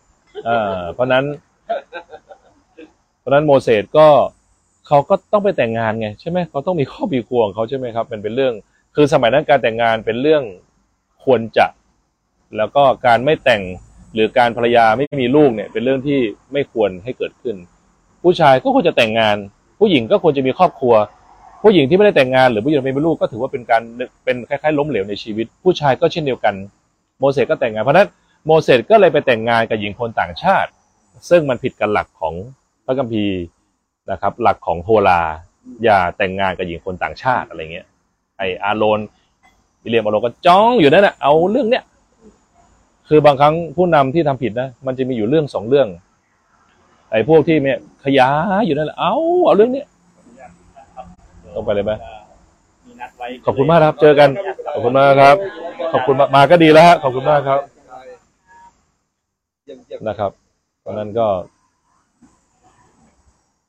[0.45, 1.25] เอ่อเพราะนั้น
[3.21, 4.09] เพราะนั้นโมเสสก็
[4.87, 8.55] เขาก็ต้องไปแต่งงานไงใช่ไหมเขาต้องมีครอบมีครัวของเขาใช่ไหมครับมันเป็นเรื่อง
[8.95, 10.43] คือสมัยนั้นการแต่งงานเป็นเรื่อง
[11.25, 11.67] ควรจะ
[12.57, 13.63] แล้วก็การไม่แต่ง
[14.15, 16.19] หรือการภรรยาไม่มีลูกเนี่ย เป็นเรื่องที่
[16.53, 17.57] ไม่ควรให้เกิดขึ้น
[18.23, 19.37] ผู้ชายก็ควรจะแต่งงาน
[19.79, 20.95] ผู้หญิงก็ควรจะมีครอบครัว
[21.63, 23.83] ผู้หญิงที่ไม่ได้แต่งงานหรือผู้หญิงไม่มีลูกก็ถือว่าเป็นการ
[24.25, 26.55] เป็นคล้ายๆ ล้มเหลวในชีวิต ผู้ชายก็เช่นเดียวกัน
[27.19, 28.09] โมเสสก็แต่งงานเพราะนั้น
[28.47, 30.71] โมเสสก็เลยไปแต่งงานกับหญิงคนต่างชาติ
[31.31, 32.35] ซึ่งมันผิดกับหลักของ
[32.85, 33.41] พระคัมภีร์
[34.11, 35.21] นะครับ หลักของโทรา
[35.85, 37.87] อย่าแต่งงานกับหญิงคนต่างชาติอะไรเงี้ย
[38.39, 39.01] ไออาโรน
[39.83, 41.85] วิลเลียมอาโรนก็จ้องอยู่นั่นแหละเอาเรื่องเนี้ย
[43.09, 45.89] คือบางครั้งผู้นำที่ทำผิดนะมันจะมีอยู่เรื่องสองเรื่อง
[47.11, 49.15] ไอ้พวกที่เนี่ยขยายอยู่นั่นแหละเอา
[49.47, 49.87] เอาเรื่องเนี้ย
[51.55, 51.93] ลงไปเลยไหม
[52.87, 54.31] มีนัดไว้ขอบคุณมากครับ เจอกัน
[54.75, 55.37] ขอบคุณมากครับ
[55.93, 57.61] ขอบคุณมากมาก็ดีแล้วฮะขอบคุณมากครับ
[59.67, 60.31] อย่างอย่างนะครับ
[60.81, 61.27] เพราะฉะนั้นก็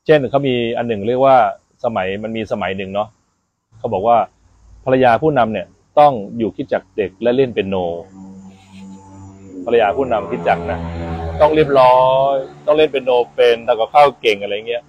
[0.06, 1.36] เช่นเขามีอันหนึ่งเรียกว่า
[1.84, 3.08] สมัยมันมีสมัยหนึ่งเนาะ
[3.78, 4.16] เขาบอกว่า
[4.84, 5.66] ภรรยาผู้นำเนี่ย
[5.98, 7.76] ต้องอยู่คิดจักเด็กและเล่นเป็นโน
[9.66, 10.78] ภรรยาผู้นำคิดจักนะ
[11.40, 11.98] ต้องเรียบร้อ
[12.32, 12.34] ย
[12.66, 14.82] ต้องเล่นเป็นโนเป็นทำกับข้าวเก่งอะไรเงี้ย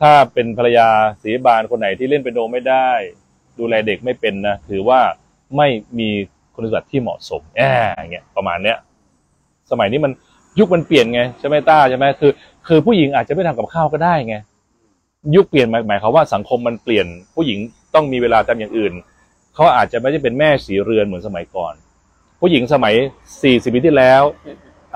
[0.00, 0.88] ถ้าเป็นภรรยา
[1.22, 2.88] ศีบาลคนไหนที่เล่นเป็นโนไม่ได้
[3.58, 5.00] ดูแลเด็กไม่เป็นนะถือว่า
[5.56, 5.68] ไม่
[5.98, 6.08] มี
[6.54, 8.78] คุณสมบัติที่เหมาะสมแอบอย่างเงี้ยประมาณเนี้ย
[9.70, 10.12] สมัยนี้มัน
[10.58, 12.32] ยุคมันเปลี่ยนไงใช่ไหมต้าใช่ไหมคือ
[12.66, 14.36] คือผู้หญิงอาจจะไม่ทำกับข้าวก็ได้ไง
[15.34, 17.58] ยุคเปลี่ยนหมายหมายความว่าสังคมมันเปลี่ยน ผู้หญิง
[17.94, 18.92] ต้องมีเวลาทำอย่างอื่น
[19.54, 21.74] เขาอาจจะไม่ได้เป็นแม่สีเรือนเหมือนสมัยก่อน
[22.40, 22.94] ผู้หญิงสมัย
[23.34, 24.22] 40ปีที่แล้ว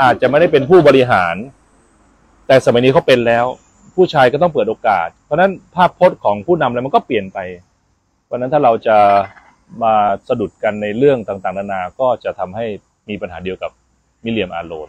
[0.02, 1.34] อาจจะไม่ได้เป็นผู้บริหาร
[2.46, 3.46] แต่สมัยนี้เขาเป็นแล้ว
[4.00, 7.38] ผู้ชายก็ต้องเปิดโอกาส เพราะฉะนั้นภาพพจน์ของผู้นำอะไรมันก็เปลี่ยนไป
[8.24, 8.96] เพราะนั้นถ้าเราจะ
[9.82, 9.94] มา
[10.28, 12.66] สะดุดกันในเรื่องต่างๆ นานา ก็จะทำให้
[13.08, 13.70] มีปัญหาเดียวกับ
[14.24, 14.88] มิเลียมอาโลน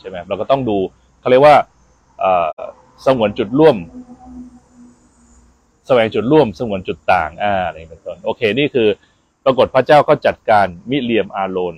[0.00, 0.78] ใช่ไหมเราก็ต้องดู
[1.20, 1.56] เขาเรียกว่า
[3.04, 3.76] สงวนจุดร่วม
[5.86, 8.88] แสวงจุดร่วมสงวนจุดต่างอ่าอะไรเป็นต้นโอเค นี่คือ
[9.44, 11.74] ปรากฏพระเจ้าก็จัดการมิเลียมอาโลน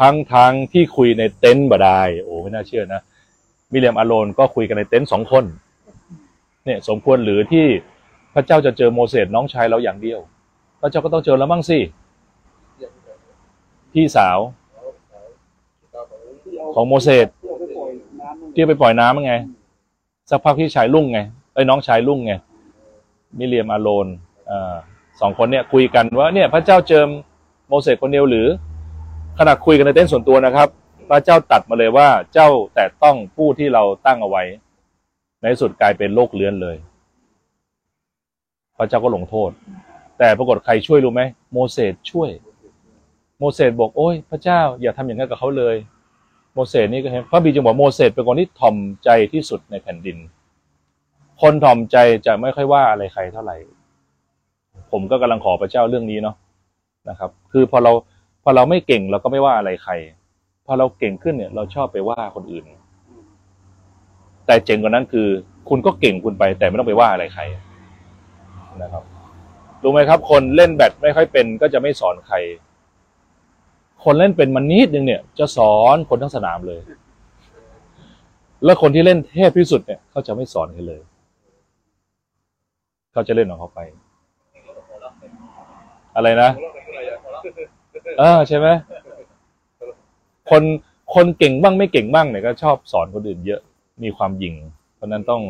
[0.00, 3.00] ทั้งทั้งที่คุยในเต็นท์บดายโอ้ไม่น่าเชื่อนะ
[3.72, 5.44] มิเลียมอาโลนก็คุยกันในเต็นท์สองคน
[6.68, 7.66] เนี่ยสมควรหรือที่
[8.34, 10.20] พระเจ้าจะเจอโมเสสน้องชายเราอย่างเดียว
[10.80, 11.78] พระเจ้าก็ต้องเจอแล้วมั่งสิ
[13.92, 14.38] พี่สาว
[16.74, 19.34] ของโมเสสที่ไปปล่อยน้ำนั่นที่ไปปล่อยน้ำไง
[20.30, 21.20] สักพักพี่ชายลุ่งไง
[21.54, 22.32] เอ้น้องชายลุ่งไง
[23.38, 24.06] มิเลียมอาโลน
[24.50, 24.52] อ
[25.20, 27.08] สองคนเนี่ยคุยกันว่าเนี่ยพระเจ้าเจิม
[27.68, 28.46] โมเสสคนเดียวหรือ
[29.38, 30.68] ขณะคุยกันในเต็นท์ส่วนตัวนะครับ
[31.10, 34.42] พระเจ้าตัดมาเลยว่าเจ้าแต่ต้องผู้ที่เราตั้งเอาไว้
[35.40, 36.76] ในสุดกลายเป็นโรคเลื้อนเลย
[38.76, 39.50] พระเจ้าก็ลงโทษ
[40.18, 41.22] แต่ปรากฏใครช่วยรู้ไหม
[41.52, 42.30] โมเสสช่วย
[43.38, 45.76] โมเสสบอกโอ้ยพระเจ้าอย่าทำอย่างนั้นกับเขาเลย
[46.54, 50.16] โมเสสนี่ก็เห็นพระบิดจึงบอกโมเสสเป็นคนที่ถ่อมใจที่สุดในแผ่นดิน
[51.42, 53.56] คนถ่อมใจจะไม่ค่อยว่าอะไรใครเท่าไหร่
[54.90, 56.36] ผมก็กำลังขอพระเจ้าเรื่องนี้เนาะ
[57.08, 57.92] นะครับ คือพอเรา
[58.42, 59.92] พอเราไม่เก่งเราก็ไม่ว่าอะไรใคร
[60.66, 62.64] พอเราเก่งขึ้นเนี่ย เราชอบไปว่าคนอื่น
[64.48, 65.28] แต่เจ๋งกว่านั้นคือ
[65.68, 67.42] คุณก็เก่งคุณไป แต่ไม่ต้องไปว่าอะไรใคร
[68.82, 69.02] นะครับ
[69.82, 72.36] รู้ไหมครับ คนเล่นแบดไม่ค่อยเป็น ก็จะไม่สอนใคร
[74.04, 76.80] คนเล่นเป็นมันนิดนึงเนี่ย จะสอนคนทั้งสนามเลย
[78.64, 81.00] แล้วคนที่เล่นเทพที่สุดเนี่ยเขาจะไม่สอนใครเลย
[83.12, 83.80] เขาจะเล่นของเขาไป
[86.16, 86.50] อะไรนะ
[88.18, 88.66] เออใช่ไหม
[90.50, 90.62] คน
[91.14, 93.60] คนเก่งบ้างไม่เก่งบ้างเนี่ยก็ชอบสอนคนอื่นเยอะ
[94.04, 94.54] มีความหยิ่ง
[94.96, 95.42] เพราะฉะนั้นต้อง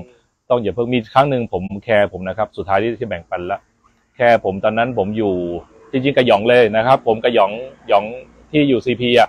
[0.50, 3.58] ต้องอย่าเพิ่งมีครั้งหนึ่งผมแคร์ผมนะครับ สุดท้ายที่ที่แบ่งปันละ
[4.16, 5.34] แคร์ผมตอนนั้นผมอยู่
[5.90, 7.50] จริงๆกระหยองเลยนะครับ ผมกระหยอง
[7.88, 8.04] หยอง
[8.50, 9.28] ที่อยู่ซีพีอะ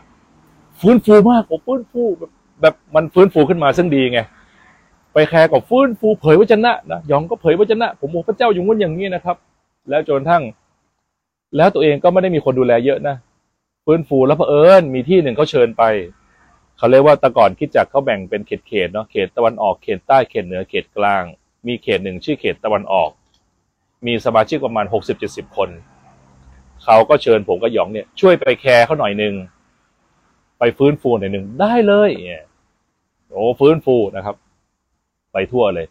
[0.79, 4.19] ฟื้นฟูมากผมฟื้นฟูแบบแบบมันฟื้นฟูขึ้นมาซึ่งดีไง
[5.13, 9.37] ไปแคร์กับฟื้นฟูเผยวจนะนะหยองก็เผยวจนะ ผมบอกพระเจ้าอย่างงู้นอย่างนี้นะครับ
[9.89, 10.43] แล้วจนกระทั่ง
[11.57, 13.15] แล้วตัวเองก็ไม่ได้มีคนดูแลเยอะนะ
[13.85, 15.83] ฟื้นฟูแล้วเผอิญมีที่หนึ่งเขาเชิญไป
[16.79, 21.23] เขาเรียกว่าแต่ก่อนคิดจักเขาแบ่งเป็นเขตเขตๆเนาะเขตตะวันออกเขตใต้เขตเหนือเขตกลาง
[21.67, 23.09] มีเขตหนึ่งชื่อเขตตะวันออก
[24.05, 25.69] มีสมาชิกประมาณหกสิบเจ็ดสิบคน
[26.83, 29.33] เขาก็เชิญผมกับหยองเนี่ยช่วยไปแคร์เขาหน่อยหนึ่ง
[30.59, 32.45] ไปฟื้นฟูหน่อยหนึ่งได้เลยเนี่ย
[33.31, 34.35] โอ้ฟื้นฟูนะครับ
[35.33, 35.87] ไปทั่วเลย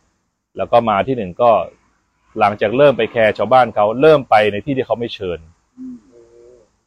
[0.56, 1.50] แล้วก็มาที่หนึ่งก็
[2.38, 5.38] หลังจากเริ่มไปแคร์ชาวบ้านเขาเริ่มไปในที่ที่เขาไม่เชิญ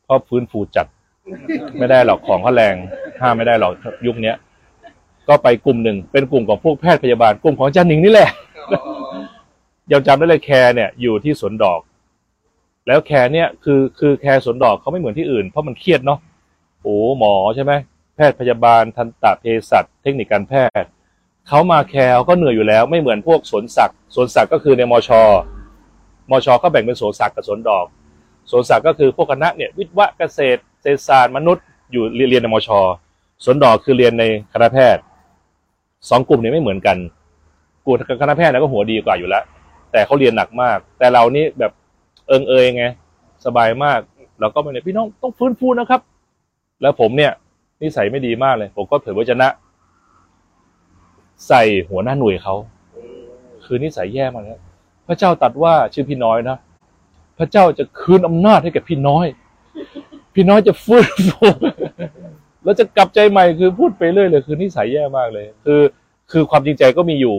[0.03, 0.87] เพราะฟื้นฟูจัด
[1.77, 2.75] ไม่ได้หรอกของเขาแรง
[3.21, 3.73] ห้ามไม่ได้หรอก
[4.05, 4.35] ยุคเนี้ย
[5.27, 8.29] ก็ไปกลุ่มหนึ่งเป็นกลุ่มของพวกแพทย์พยาบาลกลุ่มของอาจารย์หนิงนี่แหละ
[9.91, 11.79] ยังจำได้เลยแคร์เนี่ยอยู่ที่สวนดอก
[12.87, 16.19] แล้วแคร์เนี่ยคือคือแคร์สวนดอกเขาไม่เหมือนที่อื่นเพราะมันเครียดเนาะ
[16.83, 17.73] โอ้หมอใช่ไหม
[18.15, 20.89] แพทย์พยาบาลทันตะเภสัชเทคนิคการแพทย์
[21.47, 25.09] เขามาแคร์เขาก็เหนื่อยอยู่แล้วไม่เหมือนพวกสวนสัตว์สวนสัตว์ก็คือในมช
[26.31, 27.85] มชก็แบ่งเป็นสวนสัตว์กับสวนดอก
[28.51, 32.69] สวนสัตว์ก็คือพวกคณะเนี่ยวิทย์วิศวะเกษตรเศรษฐศาสตร์มนุษย์อยู่เรียนเรียนในมช
[33.43, 34.23] สวนดอกคือเรียนใน
[34.53, 35.03] คณะแพทย์
[36.09, 36.97] สองกลุ่มนี้ไม่เหมือนกัน
[37.85, 39.43] กลุ่มคณะแพทย์นี่ยก็หัวดีกว่าอยู่แล้ว
[39.91, 41.71] แต่เขาเรียนหนักมาก แต่เรานี่แบบ
[42.27, 42.85] เอิงเอยไง
[43.45, 43.99] สบายมาก
[44.39, 46.01] เราก็มาเนี่ยพี่น้องต้องฟื้นฟูนะครับ
[46.81, 47.31] แล้วผมเนี่ย
[47.81, 49.47] นิสัยไม่ดีมากเลย ผมก็เผยพระชนะ
[51.47, 52.55] ใส่หัวหน้าหน่วยเขา
[53.65, 54.61] คือนิสัยแย่มากเลย
[55.07, 56.57] พระเจ้าตัดว่าชื่อพี่น้อยนะ
[57.39, 59.25] พระเจ้าจะคืนอำนาจให้แก่พี่น้อย
[60.35, 61.47] พี่น้อยจะฟื้นฟู
[62.63, 65.81] แล้วจะกลับใจใหม่คือพูดไปเรื่อยเลยคือนิสัยแย่มากเลย คือ
[66.31, 67.37] คือความจริงใจก็มีอยู่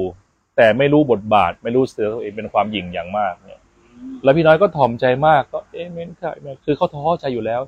[0.56, 3.60] แต่ไม่รู้บทบาท ไม่รู้เสือตัวเองเป็นความหยิ่งอย่างมากเนี่ย
[4.24, 6.32] แล้วพี่น้อยก็ถ่อมใจมากก็เอ๊ะเมนค่ะ
[6.64, 7.60] คือเขาท้อใจอยู่แล้ว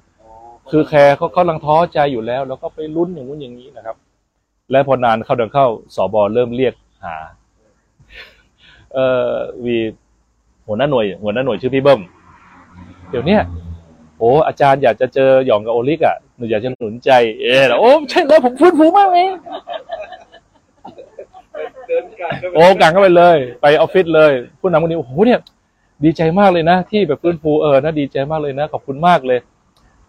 [0.71, 3.97] คือแคร์เขาเขากำลังท้อใจอยู่แล้ว แล้วก็ไปลุ้นอย่างนู้นอย่างนี้นะครับ
[4.71, 6.75] และพอนานเข้าเดินเข้าสบเริ่มเรียก
[7.05, 7.17] หา
[8.95, 9.35] เอ่อ
[9.65, 9.77] วี
[10.67, 12.01] หัวหน้าหน่วย หัวหน้าหน่วยชื่อพี่เบิ้ม
[13.11, 13.43] เดี๋ยวเนี้ย
[14.19, 17.11] โอ้อาจารย์อยากจะเจอหยองกับโอลิกอะ หนูอยากจะหนุนใจ
[17.43, 19.27] เออโอ้ใช่เลยผมฟื้นฟูมากเลย
[21.89, 25.41] เดินกลางก็โอ้กลางเข้าไปเลย ไปออฟฟิศเลย ผู้นำคนนี้โอ้โหเนี่ย
[26.05, 29.39] ดีใจมากเลยนะ ที่แบบฟื้นฟูเออนะดีใจมากเลยนะ ขอบคุณมากเลย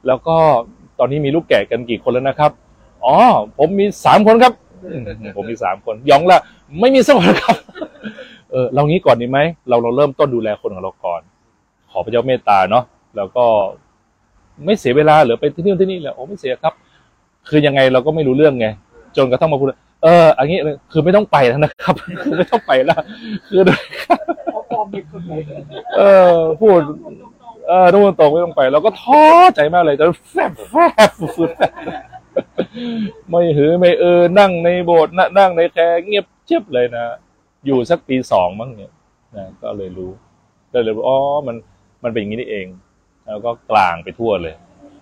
[0.07, 0.37] แล้วก็
[0.99, 2.51] ตอนนี้มีลูกแกะกันกี่คนแล้วนะครับ
[3.05, 3.15] อ๋อ
[3.57, 4.53] ผมมีสามคนครับ
[4.83, 5.01] อืม
[5.35, 6.39] ผมมีสามคนหยองละ
[6.79, 7.55] ไม่มีสักคนครับ
[8.51, 11.21] เออเรางี้ก่อนดีไหมเราเราเริ่มต้นดูแลคนของเราก่อน
[11.91, 12.83] ขอพระเจ้าเมตตาเนาะ
[13.17, 13.45] แล้วก็
[14.65, 16.73] ไม่เสียเวลาหรือไปที่นี่ที่นี่แหละโอ้ไม่เสียครับ
[17.49, 18.67] คือยังไงเราก็ไม่รู้เรื่องไง
[19.17, 19.67] จนกระทั่งมาพูด
[20.03, 20.57] เอออันนี้
[20.91, 22.99] คือไม่ต้องไปแล้วนะครับคือไม่ต้องไปแล้ว
[23.49, 23.61] คือ
[25.97, 26.79] เออพูด
[27.67, 29.23] เออทุกคนตรงไม่ต้องไปเราก็ท้อ
[29.55, 30.73] ใจมากเลยจนแฟบแฟ
[31.09, 31.51] บฟืด
[33.29, 37.05] ไม่หือไม่เออนั่งในโบสถ์นั่งในแคร์เงียบเชียบเลยนะ
[37.65, 38.91] อยู่สักปีสองมั้งเนี่ย
[39.35, 40.11] นะก็เลยรู้
[40.73, 41.55] ก็เลยรู้อ๋อมัน
[42.03, 42.65] มันเป็นอย่างนี้นี่เอง
[43.27, 44.55] แล้วก็กลางไปทั่วเลย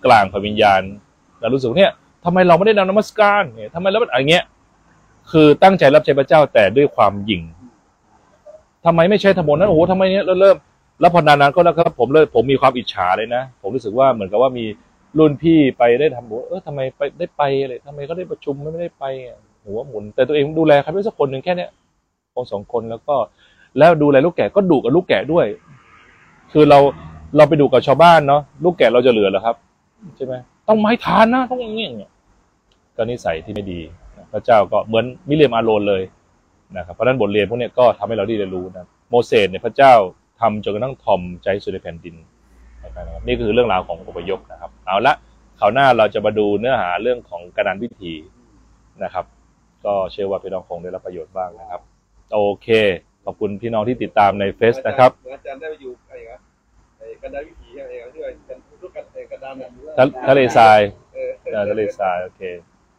[0.04, 0.82] กลางพระวิญญาณ
[1.40, 1.92] แล้วรู้สึกเนี่ย
[2.24, 4.44] ทำไมเราไม่ได้นำนมัสการเนี่ยทำไมเราไม่อะไรเงี้ย
[5.30, 7.42] คือตั้งใจรับใช้พระเจ้าแต่ด้วยความหยิ่ง
[8.84, 10.56] ทำไมไม่ใช้ธรรมนั้นโอ้โหทำไมเนี้ยเริ่ม
[11.00, 14.64] แล้วพอนานๆก็แล้วครับผมเลยผมมีความอิจฉาเลยนะ ผมรู้สึกว่าเหมือนกับว่ามี
[15.18, 19.04] รุ่นพี่ไปได้ทำบอกว่าเออทำไมไปได้ไปอะไรทำไมเขาได้ประชุมไม่ได้ไป
[19.64, 21.70] หัวหมุน แต่ตัวเองดูแลใครไม่สักคนหนึ่งแค่เนี้ย
[22.34, 23.16] คนสองคนแล้วก็
[23.78, 25.46] แล้วดูแลลูกแกะก็ดุกับลูกแกะด้วย
[26.52, 26.78] คือเรา
[27.36, 29.56] เราไปดูกับชาวบ้านเนาะลูกแกะเราจะเหลือเหรอครับ
[30.16, 30.34] ใช่ไหม
[30.68, 32.10] ต้องไม้ทานนะต้องอย่างเงี้ยอย่างเงี้ย
[32.96, 33.80] ก็นิสัยที่ไม่ดี
[34.32, 36.02] พระเจ้าก็เหมือนมิเรียมอาโรนเลย
[36.76, 39.94] นะครับเพราะนั้นบทเรียนพวกนี้ก็ทำให้เราได้เรียนรู้นะโมเสสเนี่ยพระเจ้า
[40.40, 42.14] ทำจนกระทั่งทอมใจสุดในแผ่นดิน
[42.84, 45.14] นะครับนี่คือเรื่องราวของอพยพนะครับ เอาละ
[45.58, 48.12] คราวหน้าเราจะมาดูเนื้อหาเรื่องของการนันวิธี
[49.04, 49.24] นะครับ
[49.84, 51.80] ก็เชื่อว่าพี่น้องคงได้รับประโยชน์บ้างนะครับ
[52.34, 52.68] โอเค
[53.24, 55.92] ขอบคุณพี่น้องที่ติดตามในเฟซนะครับอาจารย์ได้ไปอยู่
[57.24, 58.20] กันดาวิถีอะไรอย่ยที่
[58.56, 59.50] นรูปกันกันดา
[60.06, 60.80] นทะเลทราย
[61.70, 62.42] ทะเลทราย โอเค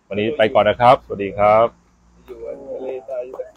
[0.09, 3.45] วันนี้ไปก่อนนะครับ สวัสดีครับ